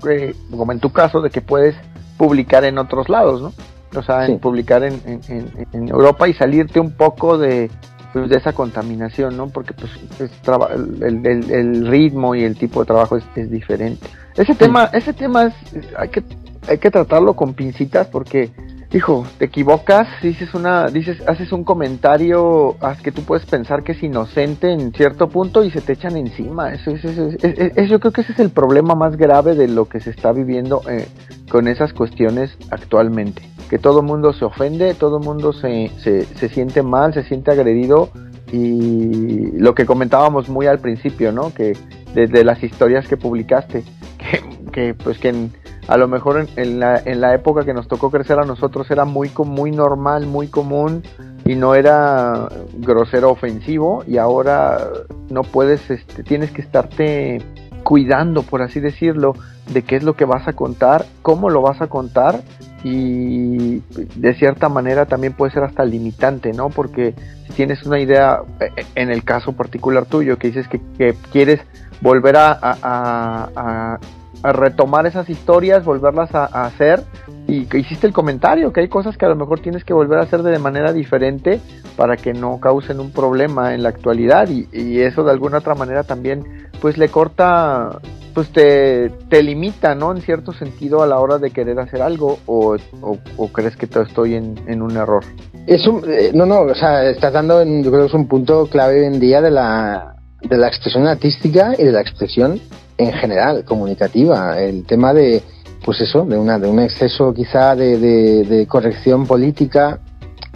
eh, 0.09 0.35
como 0.51 0.73
en 0.73 0.81
tu 0.81 0.93
caso, 0.93 1.21
de 1.21 1.31
que 1.31 1.41
puedes 1.41 1.75
publicar 2.17 2.65
en 2.65 2.79
otros 2.79 3.09
lados, 3.09 3.41
¿no? 3.41 3.53
O 3.99 4.03
sea, 4.03 4.27
publicar 4.41 4.83
en, 4.85 5.21
en, 5.29 5.89
Europa 5.89 6.27
y 6.27 6.33
salirte 6.33 6.81
un 6.81 6.93
poco 6.93 7.37
de, 7.37 7.71
pues, 8.13 8.31
de 8.31 8.37
esa 8.37 8.55
contaminación, 8.55 9.37
¿no? 9.37 9.49
Porque 9.49 9.75
pues 9.75 9.91
el, 11.03 11.27
el, 11.27 11.51
el, 11.51 11.87
ritmo 11.87 12.35
y 12.35 12.45
el 12.45 12.57
tipo 12.57 12.81
de 12.81 12.87
trabajo 12.87 13.19
es, 13.19 13.25
es 13.37 13.51
diferente. 13.51 14.07
Ese 14.35 14.55
tema, 14.55 14.85
ese 14.95 15.13
tema 15.13 15.45
es, 15.45 15.55
hay 15.99 16.09
que, 16.09 16.23
hay 16.69 16.79
que 16.79 16.91
tratarlo 16.91 17.35
con 17.35 17.53
pincitas 17.53 18.07
porque 18.07 18.51
hijo, 18.95 19.27
te 19.39 19.47
equivocas, 19.47 20.07
dices 20.23 20.55
una, 20.55 20.89
dices, 20.89 21.23
haces 21.27 21.53
un 21.53 21.65
comentario 21.65 22.77
que 23.03 23.13
tú 23.13 23.23
puedes 23.23 23.47
pensar 23.47 23.83
que 23.83 23.93
es 23.93 24.03
inocente 24.03 24.71
en 24.71 24.93
cierto 24.93 25.29
punto 25.29 25.65
y 25.65 25.71
se 25.71 25.81
te 25.81 25.95
echan 25.95 26.17
encima. 26.17 26.73
Eso, 26.73 26.93
yo 26.93 28.01
creo 28.01 28.13
que 28.13 28.21
ese 28.21 28.33
es 28.33 28.39
el 28.39 28.51
problema 28.51 28.95
más 28.95 29.17
grave 29.17 29.55
de 29.55 29.69
lo 29.69 29.87
que 29.87 30.01
se 30.01 30.11
está 30.11 30.33
viviendo 30.33 30.83
eh, 30.89 31.07
con 31.51 31.69
esas 31.69 31.93
cuestiones 31.93 32.57
actualmente. 32.71 33.43
Que 33.71 33.79
todo 33.79 34.03
mundo 34.03 34.33
se 34.33 34.45
ofende, 34.45 34.95
todo 34.95 35.19
mundo 35.21 35.53
se, 35.53 35.91
se, 35.99 36.23
se 36.23 36.49
siente 36.49 36.83
mal, 36.83 37.15
se 37.15 37.23
siente 37.23 37.51
agredido 37.51 38.11
y 38.53 39.59
lo 39.59 39.75
que 39.75 39.87
comentábamos 39.87 40.51
muy 40.51 40.67
al 40.67 40.79
principio, 40.79 41.33
¿no? 41.33 41.55
Que 41.55 41.73
desde 42.15 42.45
las 42.45 42.63
historias 42.63 43.09
que 43.09 43.17
publicaste, 43.17 43.83
que, 44.73 44.95
pues 44.95 45.19
que 45.19 45.49
a 45.89 45.97
lo 45.97 46.09
mejor 46.09 46.47
en, 46.57 46.81
la, 46.81 47.01
en 47.05 47.21
la 47.21 47.35
época 47.35 47.65
que 47.65 47.75
nos 47.75 47.89
tocó 47.89 48.11
crecer 48.11 48.39
a 48.39 48.45
nosotros 48.45 48.91
era 48.91 49.05
muy, 49.05 49.31
muy 49.45 49.71
normal, 49.71 50.27
muy 50.27 50.49
común 50.49 51.03
y 51.45 51.55
no 51.55 51.75
era 51.75 52.49
grosero 52.75 53.31
ofensivo 53.31 54.05
y 54.07 54.19
ahora 54.19 54.89
no 55.29 55.43
puedes, 55.43 55.91
este, 55.91 56.23
tienes 56.23 56.51
que 56.53 56.63
estarte 56.63 57.43
cuidando, 57.83 58.43
por 58.43 58.63
así 58.63 58.79
decirlo, 58.79 59.35
de 59.73 59.83
qué 59.83 59.97
es 59.97 60.05
lo 60.05 60.15
que 60.15 60.25
vas 60.25 60.47
a 60.47 60.53
contar, 60.53 61.05
cómo 61.23 61.51
lo 61.51 61.63
vas 61.63 61.81
a 61.81 61.89
contar 61.89 62.43
y 62.85 63.79
de 64.17 64.35
cierta 64.35 64.69
manera 64.69 65.07
también 65.07 65.33
puede 65.33 65.53
ser 65.53 65.65
hasta 65.65 65.85
limitante, 65.85 66.53
¿no? 66.53 66.69
Porque 66.69 67.15
si 67.47 67.55
tienes 67.55 67.85
una 67.85 68.01
idea, 68.01 68.41
e, 68.61 68.85
en 68.95 69.11
el 69.11 69.25
caso 69.25 69.53
particular 69.53 70.07
tuyo, 70.07 70.39
que 70.39 70.49
dices 70.49 70.69
que 70.69 70.81
quieres 71.33 71.61
volver 72.03 72.37
a, 72.37 72.59
a, 72.61 73.99
retomar 74.43 75.07
esas 75.07 75.31
historias, 75.31 75.85
volverlas 75.85 76.35
a, 76.35 76.45
hacer. 76.65 77.05
Y 77.47 77.67
que 77.67 77.79
hiciste 77.79 78.07
el 78.07 78.13
comentario 78.13 78.73
que 78.73 78.81
hay 78.81 78.89
cosas 78.89 79.17
que 79.17 79.27
a 79.27 79.29
lo 79.29 79.37
mejor 79.37 79.61
tienes 79.61 79.85
que 79.85 79.93
volver 79.93 80.19
a 80.19 80.23
hacer 80.23 80.43
de 80.43 80.59
manera 80.59 80.93
diferente 80.93 81.61
para 81.97 82.17
que 82.17 82.33
no 82.33 82.61
causen 82.61 83.01
un 83.01 83.13
problema 83.13 83.75
en 83.75 83.83
la 83.83 83.89
actualidad. 83.89 84.49
Y, 84.49 85.01
eso 85.01 85.25
de 85.25 85.31
alguna 85.31 85.59
otra 85.59 85.75
manera 85.75 86.03
también 86.03 86.69
pues 86.81 86.99
le 86.99 87.09
corta 87.09 88.01
pues 88.35 88.51
te, 88.51 89.11
te 89.29 89.43
limita 89.43 89.95
no 89.95 90.11
en 90.11 90.23
cierto 90.23 90.53
sentido 90.55 91.03
a 91.03 91.07
la 91.07 91.19
hora 91.19 91.39
de 91.39 91.51
querer 91.51 91.79
hacer 91.79 92.01
algo 92.01 92.39
o, 92.47 92.77
o, 93.37 93.49
crees 93.49 93.77
que 93.77 93.87
todo 93.87 94.05
estoy 94.05 94.35
en, 94.35 94.55
en 94.67 94.81
un 94.81 94.97
error. 94.97 95.23
Es 95.67 95.87
un, 95.87 96.03
eh, 96.09 96.33
no 96.35 96.47
no 96.47 96.63
o 96.63 96.75
sea 96.75 97.05
estás 97.11 97.33
dando 97.33 97.61
en, 97.61 97.85
yo 97.85 97.91
creo 97.91 98.03
que 98.03 98.09
es 98.09 98.15
un 98.15 98.27
punto 98.27 98.67
clave 98.69 99.01
hoy 99.01 99.07
en 99.07 99.21
día 99.21 99.43
de 99.43 99.51
la 99.51 100.17
de 100.43 100.57
la 100.57 100.69
expresión 100.69 101.07
artística 101.07 101.75
y 101.79 101.85
de 101.85 101.93
la 101.93 102.01
expresión 102.01 102.61
en 102.99 103.13
general, 103.13 103.65
comunicativa. 103.65 104.61
El 104.61 104.85
tema 104.85 105.13
de, 105.13 105.43
pues 105.85 106.01
eso, 106.01 106.25
de, 106.25 106.37
una, 106.37 106.59
de 106.59 106.69
un 106.69 106.81
exceso 106.81 107.33
quizá 107.33 107.75
de, 107.75 107.99
de, 107.99 108.67
corrección 108.67 109.27
política, 109.27 110.01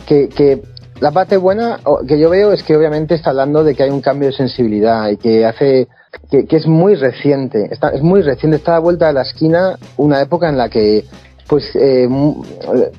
que, 0.07 0.29
que 0.29 0.62
la 1.01 1.11
parte 1.11 1.37
buena 1.37 1.81
que 2.07 2.18
yo 2.18 2.31
veo 2.31 2.53
es 2.53 2.62
que 2.62 2.77
obviamente 2.77 3.14
está 3.14 3.31
hablando 3.31 3.64
de 3.64 3.75
que 3.75 3.83
hay 3.83 3.90
un 3.90 4.01
cambio 4.01 4.29
de 4.29 4.35
sensibilidad 4.35 5.09
y 5.11 5.16
que 5.16 5.44
hace 5.44 5.88
que, 6.31 6.46
que 6.46 6.57
es 6.57 6.66
muy 6.66 6.94
reciente, 6.94 7.68
está, 7.70 7.90
es 7.90 8.03
muy 8.03 8.22
reciente, 8.22 8.57
está 8.57 8.72
a 8.72 8.75
la 8.75 8.81
vuelta 8.81 9.09
de 9.09 9.12
la 9.12 9.22
esquina 9.22 9.79
una 9.96 10.20
época 10.22 10.49
en 10.49 10.57
la 10.57 10.68
que 10.68 11.05
pues 11.47 11.65
eh, 11.75 12.09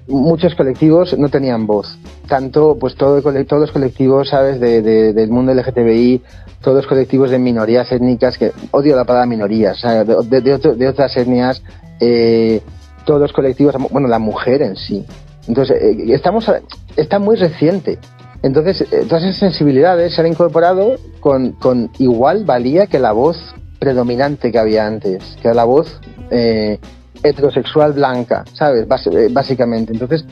muchos 0.08 0.56
colectivos 0.56 1.18
no 1.18 1.30
tenían 1.30 1.68
voz. 1.68 1.98
Tanto, 2.28 2.78
pues 2.80 2.96
todo, 2.96 3.22
todos 3.22 3.62
los 3.62 3.72
colectivos, 3.72 4.30
¿sabes?, 4.30 4.60
de, 4.60 4.82
del 5.14 5.30
mundo 5.30 5.54
LGTBI, 5.54 6.22
todos 6.62 6.78
los 6.78 6.88
colectivos 6.88 7.30
de 7.30 7.40
minorías 7.40 7.92
étnicas, 7.92 8.38
que 8.38 8.52
odio 8.72 8.96
la 8.96 9.06
palabra 9.06 9.28
minorías, 9.28 9.82
de, 9.82 10.42
de, 10.42 10.88
otras 10.88 11.16
etnias, 11.18 11.62
eh, 12.00 12.62
todos 13.06 13.22
los 13.22 13.34
colectivos, 13.34 13.76
bueno, 13.92 14.08
la 14.08 14.20
mujer 14.20 14.62
en 14.62 14.76
sí. 14.76 15.06
Entonces, 15.48 15.82
eh, 15.82 16.14
estamos, 16.14 16.52
está 16.96 17.20
muy 17.20 17.36
reciente. 17.38 18.00
Entonces, 18.44 18.82
eh, 18.82 19.06
todas 19.08 19.24
esas 19.24 19.38
sensibilidades 19.38 20.14
se 20.14 20.22
han 20.22 20.28
incorporado 20.28 20.96
con, 21.20 21.54
con 21.54 21.90
igual 21.98 22.46
valía 22.46 22.88
que 22.88 23.00
la 23.00 23.12
voz 23.12 23.38
predominante 23.80 24.52
que 24.52 24.60
había 24.60 24.86
antes, 24.86 25.38
que 25.42 25.48
era 25.48 25.56
la 25.56 25.64
voz 25.64 26.00
eh, 26.32 26.80
heterosexual 27.24 27.94
blanca, 27.94 28.44
¿sabes? 28.54 28.88
Eh, 29.12 29.28
básicamente. 29.32 29.94
Entonces, 29.94 30.26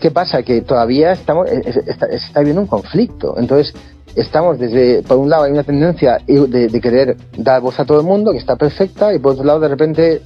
¿qué 0.00 0.10
pasa? 0.10 0.42
Que 0.42 0.62
todavía 0.62 1.12
estamos, 1.12 1.48
eh, 1.50 1.62
está, 1.86 2.06
está 2.06 2.40
un 2.40 2.66
conflicto. 2.66 3.36
Entonces, 3.38 3.74
estamos 4.14 4.58
desde, 4.58 5.02
por 5.02 5.18
un 5.18 5.28
lado 5.28 5.44
hay 5.44 5.52
una 5.52 5.62
tendencia 5.62 6.18
de, 6.26 6.80
querer 6.80 7.16
dar 7.36 7.60
voz 7.60 7.78
a 7.78 7.84
todo 7.84 8.00
el 8.00 8.06
mundo, 8.06 8.32
que 8.32 8.38
está 8.38 8.56
perfecta, 8.56 9.14
y 9.14 9.18
por 9.18 9.32
otro 9.32 9.44
lado, 9.44 9.60
de 9.60 9.68
repente, 9.68 10.22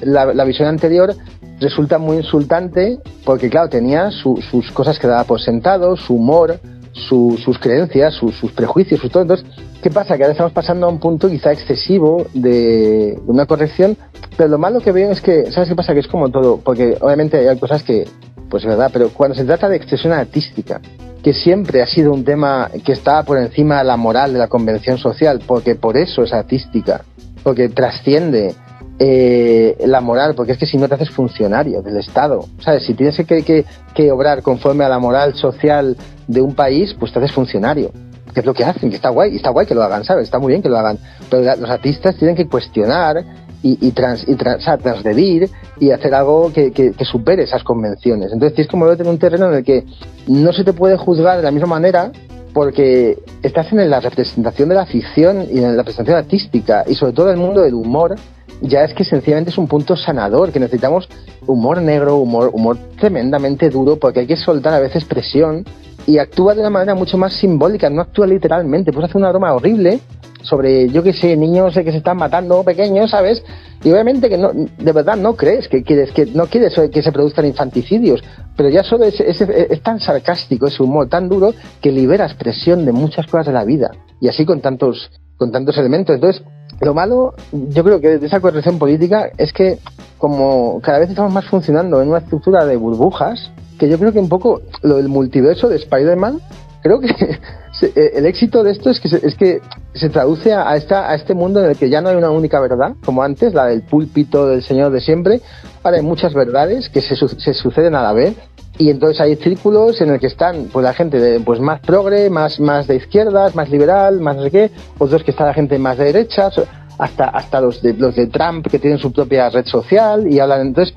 la, 0.00 0.44
visión 0.44 0.68
anterior 0.68 1.14
resulta 1.60 1.98
muy 1.98 2.18
insultante, 2.18 2.98
porque 3.24 3.48
claro, 3.48 3.68
tenía 3.68 4.10
sus 4.10 4.70
cosas 4.72 4.98
que 4.98 5.06
daba 5.06 5.24
por 5.24 5.40
sentado, 5.40 5.96
su 5.96 6.14
humor, 6.14 6.58
sus 6.96 7.58
creencias, 7.58 8.14
sus 8.14 8.52
prejuicios, 8.52 9.00
sus 9.00 9.10
todo. 9.10 9.22
Entonces, 9.22 9.46
¿qué 9.82 9.90
pasa? 9.90 10.16
Que 10.16 10.24
ahora 10.24 10.32
estamos 10.32 10.52
pasando 10.52 10.86
a 10.86 10.88
un 10.88 10.98
punto 10.98 11.28
quizá 11.28 11.52
excesivo 11.52 12.26
de, 12.32 13.18
una 13.26 13.46
corrección, 13.46 13.96
pero 14.36 14.48
lo 14.48 14.58
malo 14.58 14.80
que 14.80 14.92
veo 14.92 15.10
es 15.10 15.20
que, 15.20 15.50
¿sabes 15.50 15.68
qué 15.68 15.74
pasa? 15.74 15.92
Que 15.92 16.00
es 16.00 16.08
como 16.08 16.30
todo, 16.30 16.58
porque 16.58 16.96
obviamente 17.00 17.48
hay 17.48 17.58
cosas 17.58 17.82
que, 17.82 18.08
pues 18.48 18.64
es 18.64 18.68
verdad, 18.68 18.90
pero 18.92 19.10
cuando 19.10 19.36
se 19.36 19.44
trata 19.44 19.68
de 19.68 19.76
expresión 19.76 20.12
artística, 20.12 20.80
que 21.22 21.32
siempre 21.32 21.82
ha 21.82 21.86
sido 21.86 22.12
un 22.12 22.24
tema 22.24 22.70
que 22.84 22.92
está 22.92 23.22
por 23.24 23.38
encima 23.38 23.78
de 23.78 23.84
la 23.84 23.96
moral 23.96 24.32
de 24.32 24.38
la 24.38 24.48
convención 24.48 24.96
social, 24.96 25.40
porque 25.46 25.74
por 25.74 25.96
eso 25.96 26.22
es 26.22 26.32
artística, 26.32 27.02
porque 27.42 27.68
trasciende 27.68 28.54
eh, 28.98 29.76
la 29.86 30.00
moral, 30.00 30.34
porque 30.34 30.52
es 30.52 30.58
que 30.58 30.66
si 30.66 30.78
no 30.78 30.88
te 30.88 30.94
haces 30.94 31.10
funcionario 31.10 31.82
del 31.82 31.98
Estado, 31.98 32.46
¿sabes? 32.60 32.84
Si 32.84 32.94
tienes 32.94 33.16
que, 33.16 33.64
que, 33.94 34.12
obrar 34.12 34.42
conforme 34.42 34.84
a 34.84 34.88
la 34.88 34.98
moral 34.98 35.34
social 35.34 35.96
de 36.26 36.40
un 36.40 36.54
país, 36.54 36.94
pues 36.98 37.12
te 37.12 37.18
haces 37.18 37.32
funcionario 37.32 37.90
que 38.32 38.40
es 38.40 38.46
lo 38.46 38.52
que 38.52 38.64
hacen, 38.64 38.90
que 38.90 38.96
está 38.96 39.08
guay, 39.08 39.32
y 39.32 39.36
está 39.36 39.48
guay 39.48 39.66
que 39.66 39.74
lo 39.74 39.82
hagan, 39.82 40.04
¿sabes? 40.04 40.24
Está 40.24 40.38
muy 40.38 40.48
bien 40.48 40.60
que 40.60 40.68
lo 40.68 40.76
hagan, 40.76 40.98
pero 41.30 41.56
los 41.56 41.70
artistas 41.70 42.16
tienen 42.16 42.36
que 42.36 42.46
cuestionar 42.46 43.24
y, 43.62 43.78
y, 43.80 43.92
trans, 43.92 44.28
y 44.28 44.34
transgredir 44.34 45.48
y 45.80 45.90
hacer 45.90 46.14
algo 46.14 46.52
que, 46.52 46.70
que, 46.70 46.92
supere 47.06 47.44
esas 47.44 47.64
convenciones. 47.64 48.32
Entonces 48.32 48.54
tienes 48.54 48.70
como 48.70 48.86
tener 48.94 49.10
un 49.10 49.18
terreno 49.18 49.48
en 49.48 49.54
el 49.54 49.64
que 49.64 49.84
no 50.26 50.52
se 50.52 50.64
te 50.64 50.74
puede 50.74 50.98
juzgar 50.98 51.38
de 51.38 51.44
la 51.44 51.50
misma 51.50 51.68
manera 51.68 52.12
porque 52.56 53.18
estás 53.42 53.70
en 53.70 53.90
la 53.90 54.00
representación 54.00 54.70
de 54.70 54.76
la 54.76 54.86
ficción 54.86 55.46
y 55.52 55.58
en 55.58 55.64
la 55.64 55.76
representación 55.82 56.16
artística 56.16 56.84
y 56.86 56.94
sobre 56.94 57.12
todo 57.12 57.30
el 57.30 57.36
mundo 57.36 57.60
del 57.60 57.74
humor 57.74 58.14
ya 58.62 58.82
es 58.82 58.94
que 58.94 59.04
sencillamente 59.04 59.50
es 59.50 59.58
un 59.58 59.68
punto 59.68 59.94
sanador, 59.94 60.52
que 60.52 60.58
necesitamos 60.58 61.06
humor 61.46 61.82
negro, 61.82 62.16
humor, 62.16 62.48
humor 62.54 62.78
tremendamente 62.98 63.68
duro, 63.68 63.96
porque 63.96 64.20
hay 64.20 64.26
que 64.26 64.38
soltar 64.38 64.72
a 64.72 64.80
veces 64.80 65.04
presión 65.04 65.66
y 66.06 66.16
actúa 66.16 66.54
de 66.54 66.60
una 66.60 66.70
manera 66.70 66.94
mucho 66.94 67.18
más 67.18 67.34
simbólica, 67.34 67.90
no 67.90 68.00
actúa 68.00 68.26
literalmente. 68.26 68.90
Puedes 68.90 69.10
hacer 69.10 69.18
una 69.18 69.28
broma 69.28 69.52
horrible 69.52 70.00
sobre, 70.46 70.88
yo 70.88 71.02
qué 71.02 71.12
sé, 71.12 71.36
niños 71.36 71.74
que 71.74 71.90
se 71.90 71.98
están 71.98 72.16
matando 72.16 72.62
pequeños, 72.64 73.10
¿sabes? 73.10 73.42
Y 73.84 73.90
obviamente 73.90 74.28
que 74.28 74.38
no, 74.38 74.50
de 74.52 74.92
verdad 74.92 75.16
no 75.16 75.36
crees 75.36 75.68
que 75.68 75.82
quieres, 75.82 76.10
que 76.12 76.26
no 76.26 76.46
quieres 76.46 76.74
que 76.90 77.02
se 77.02 77.12
produzcan 77.12 77.46
infanticidios, 77.46 78.22
pero 78.56 78.68
ya 78.68 78.82
solo 78.82 79.04
es, 79.04 79.20
es, 79.20 79.82
tan 79.82 80.00
sarcástico 80.00 80.66
ese 80.66 80.82
humor, 80.82 81.08
tan 81.08 81.28
duro, 81.28 81.52
que 81.80 81.92
libera 81.92 82.24
expresión 82.24 82.84
de 82.84 82.92
muchas 82.92 83.26
cosas 83.26 83.46
de 83.46 83.52
la 83.52 83.64
vida. 83.64 83.90
Y 84.20 84.28
así 84.28 84.46
con 84.46 84.60
tantos, 84.60 85.10
con 85.36 85.52
tantos 85.52 85.76
elementos. 85.76 86.14
Entonces, 86.14 86.42
lo 86.80 86.94
malo, 86.94 87.34
yo 87.52 87.84
creo 87.84 88.00
que 88.00 88.18
de 88.18 88.26
esa 88.26 88.40
corrección 88.40 88.78
política 88.78 89.30
es 89.36 89.52
que 89.52 89.78
como 90.18 90.80
cada 90.80 90.98
vez 90.98 91.10
estamos 91.10 91.32
más 91.32 91.44
funcionando 91.46 92.00
en 92.00 92.08
una 92.08 92.18
estructura 92.18 92.64
de 92.64 92.76
burbujas, 92.76 93.50
que 93.78 93.88
yo 93.88 93.98
creo 93.98 94.12
que 94.12 94.18
un 94.18 94.28
poco 94.28 94.62
lo 94.82 94.96
del 94.96 95.08
multiverso 95.08 95.68
de 95.68 95.76
Spider-Man, 95.76 96.40
creo 96.82 97.00
que 97.00 97.08
eh, 97.08 97.38
el 97.82 98.26
éxito 98.26 98.62
de 98.62 98.72
esto 98.72 98.90
es 98.90 99.00
que 99.00 99.08
se, 99.08 99.26
es 99.26 99.34
que 99.34 99.60
se 99.94 100.08
traduce 100.08 100.52
a, 100.52 100.74
esta, 100.76 101.10
a 101.10 101.14
este 101.14 101.34
mundo 101.34 101.62
en 101.62 101.70
el 101.70 101.76
que 101.76 101.90
ya 101.90 102.00
no 102.00 102.08
hay 102.08 102.16
una 102.16 102.30
única 102.30 102.60
verdad, 102.60 102.94
como 103.04 103.22
antes, 103.22 103.54
la 103.54 103.66
del 103.66 103.82
púlpito 103.82 104.46
del 104.46 104.62
Señor 104.62 104.92
de 104.92 105.00
siempre. 105.00 105.40
Ahora 105.82 105.98
hay 105.98 106.02
muchas 106.02 106.34
verdades 106.34 106.88
que 106.88 107.00
se, 107.00 107.16
se 107.16 107.54
suceden 107.54 107.94
a 107.94 108.02
la 108.02 108.12
vez 108.12 108.34
y 108.78 108.90
entonces 108.90 109.20
hay 109.20 109.36
círculos 109.36 110.00
en 110.00 110.10
el 110.10 110.20
que 110.20 110.26
están 110.26 110.68
pues 110.72 110.84
la 110.84 110.92
gente 110.92 111.18
de, 111.18 111.40
pues 111.40 111.60
más 111.60 111.80
progre, 111.80 112.28
más, 112.28 112.60
más 112.60 112.86
de 112.86 112.96
izquierdas, 112.96 113.54
más 113.54 113.70
liberal, 113.70 114.20
más 114.20 114.36
no 114.36 114.42
sé 114.42 114.50
qué, 114.50 114.70
otros 114.98 115.22
que 115.22 115.30
está 115.30 115.46
la 115.46 115.54
gente 115.54 115.78
más 115.78 115.96
de 115.98 116.04
derecha, 116.04 116.50
hasta, 116.98 117.24
hasta 117.24 117.60
los 117.60 117.82
de, 117.82 117.94
los 117.94 118.14
de 118.14 118.26
Trump 118.26 118.66
que 118.68 118.78
tienen 118.78 118.98
su 118.98 119.12
propia 119.12 119.48
red 119.48 119.66
social 119.66 120.30
y 120.30 120.38
hablan. 120.40 120.68
Entonces, 120.68 120.94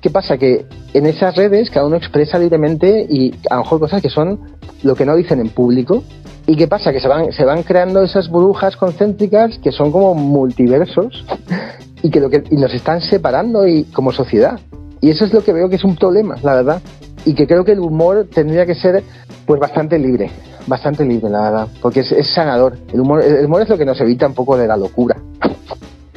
¿qué 0.00 0.10
pasa? 0.10 0.38
Que 0.38 0.64
en 0.94 1.06
esas 1.06 1.36
redes 1.36 1.70
cada 1.70 1.86
uno 1.86 1.96
expresa 1.96 2.38
libremente 2.38 3.06
y 3.08 3.34
a 3.48 3.56
lo 3.56 3.62
mejor 3.62 3.80
cosas 3.80 4.02
que 4.02 4.10
son 4.10 4.40
lo 4.82 4.94
que 4.94 5.04
no 5.04 5.16
dicen 5.16 5.40
en 5.40 5.48
público. 5.48 6.02
¿Y 6.46 6.56
qué 6.56 6.66
pasa? 6.66 6.92
Que 6.92 7.00
se 7.00 7.08
van, 7.08 7.32
se 7.32 7.44
van 7.44 7.62
creando 7.62 8.02
esas 8.02 8.28
burbujas 8.28 8.76
concéntricas 8.76 9.58
que 9.58 9.70
son 9.72 9.92
como 9.92 10.14
multiversos 10.14 11.24
y 12.02 12.10
que, 12.10 12.20
lo 12.20 12.30
que 12.30 12.42
y 12.50 12.56
nos 12.56 12.74
están 12.74 13.00
separando 13.00 13.66
y, 13.66 13.84
como 13.84 14.12
sociedad. 14.12 14.58
Y 15.00 15.10
eso 15.10 15.24
es 15.24 15.32
lo 15.32 15.42
que 15.44 15.52
veo 15.52 15.68
que 15.68 15.76
es 15.76 15.84
un 15.84 15.96
problema, 15.96 16.36
la 16.42 16.54
verdad 16.54 16.82
y 17.24 17.34
que 17.34 17.46
creo 17.46 17.64
que 17.64 17.72
el 17.72 17.80
humor 17.80 18.28
tendría 18.32 18.66
que 18.66 18.74
ser 18.74 19.02
pues 19.46 19.60
bastante 19.60 19.98
libre, 19.98 20.30
bastante 20.66 21.04
libre, 21.04 21.30
la 21.30 21.42
verdad, 21.42 21.68
porque 21.80 22.00
es, 22.00 22.34
sanador. 22.34 22.78
El 22.92 23.00
humor, 23.00 23.22
el 23.22 23.46
humor 23.46 23.62
es 23.62 23.68
lo 23.68 23.78
que 23.78 23.84
nos 23.84 24.00
evita 24.00 24.26
un 24.26 24.34
poco 24.34 24.56
de 24.56 24.66
la 24.66 24.76
locura. 24.76 25.16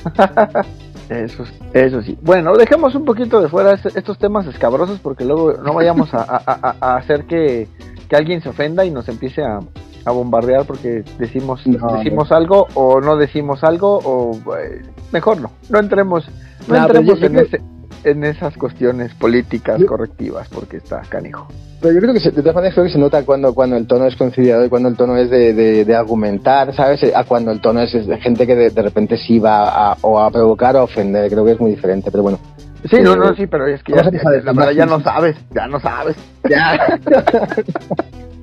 Eso, 1.13 1.43
eso 1.73 2.01
sí. 2.01 2.17
Bueno, 2.21 2.53
dejemos 2.55 2.95
un 2.95 3.05
poquito 3.05 3.41
de 3.41 3.47
fuera 3.47 3.73
estos 3.73 4.17
temas 4.17 4.47
escabrosos 4.47 4.99
porque 4.99 5.25
luego 5.25 5.53
no 5.53 5.73
vayamos 5.73 6.09
a, 6.13 6.95
hacer 6.95 7.25
que, 7.25 7.67
alguien 8.11 8.41
se 8.41 8.49
ofenda 8.49 8.85
y 8.85 8.91
nos 8.91 9.09
empiece 9.09 9.41
a, 9.43 9.59
bombardear 10.05 10.65
porque 10.65 11.03
decimos 11.17 11.63
decimos 11.63 12.31
algo 12.33 12.67
o 12.73 12.99
no 12.99 13.15
decimos 13.15 13.63
algo 13.63 13.99
o 14.03 14.55
eh, 14.57 14.81
mejor 15.11 15.39
no. 15.39 15.51
No 15.69 15.79
entremos, 15.79 16.29
no, 16.67 16.75
entremos 16.75 17.21
en 17.21 17.39
ese 17.39 17.61
en 18.03 18.23
esas 18.23 18.55
cuestiones 18.57 19.13
políticas 19.15 19.83
correctivas 19.85 20.47
porque 20.49 20.77
está 20.77 21.01
canijo. 21.09 21.47
Pero 21.81 21.95
yo 21.95 22.01
creo 22.01 22.13
que 22.13 22.19
de 22.19 22.41
todas 22.41 22.55
maneras 22.55 22.73
creo 22.75 22.85
que 22.85 22.93
se 22.93 22.97
nota 22.97 23.23
cuando, 23.23 23.53
cuando 23.53 23.75
el 23.75 23.85
tono 23.87 24.05
es 24.05 24.15
conciliador 24.15 24.65
y 24.65 24.69
cuando 24.69 24.89
el 24.89 24.95
tono 24.95 25.17
es 25.17 25.29
de, 25.29 25.53
de, 25.83 25.95
argumentar, 25.95 26.73
¿sabes? 26.73 27.03
A 27.13 27.25
cuando 27.25 27.51
el 27.51 27.59
tono 27.59 27.81
es, 27.81 27.91
de 27.91 28.17
gente 28.21 28.47
que 28.47 28.55
de, 28.55 28.81
repente 28.81 29.17
sí 29.17 29.39
va 29.39 29.91
a, 29.91 29.97
o 30.01 30.19
a 30.19 30.31
provocar 30.31 30.75
o 30.77 30.79
a 30.79 30.83
ofender. 30.83 31.29
Creo 31.29 31.43
que 31.43 31.51
es 31.51 31.59
muy 31.59 31.71
diferente, 31.71 32.09
pero 32.09 32.23
bueno. 32.23 32.39
Sí, 32.89 32.97
no, 33.01 33.15
no, 33.15 33.33
sí, 33.35 33.47
pero 33.47 33.67
es 33.67 33.81
que 33.83 33.93
ya, 33.93 34.71
ya 34.71 34.85
no 34.85 34.99
sabes, 35.01 35.35
ya 35.53 35.67
no 35.67 35.79
sabes. 35.79 36.17
Ya. 36.49 36.99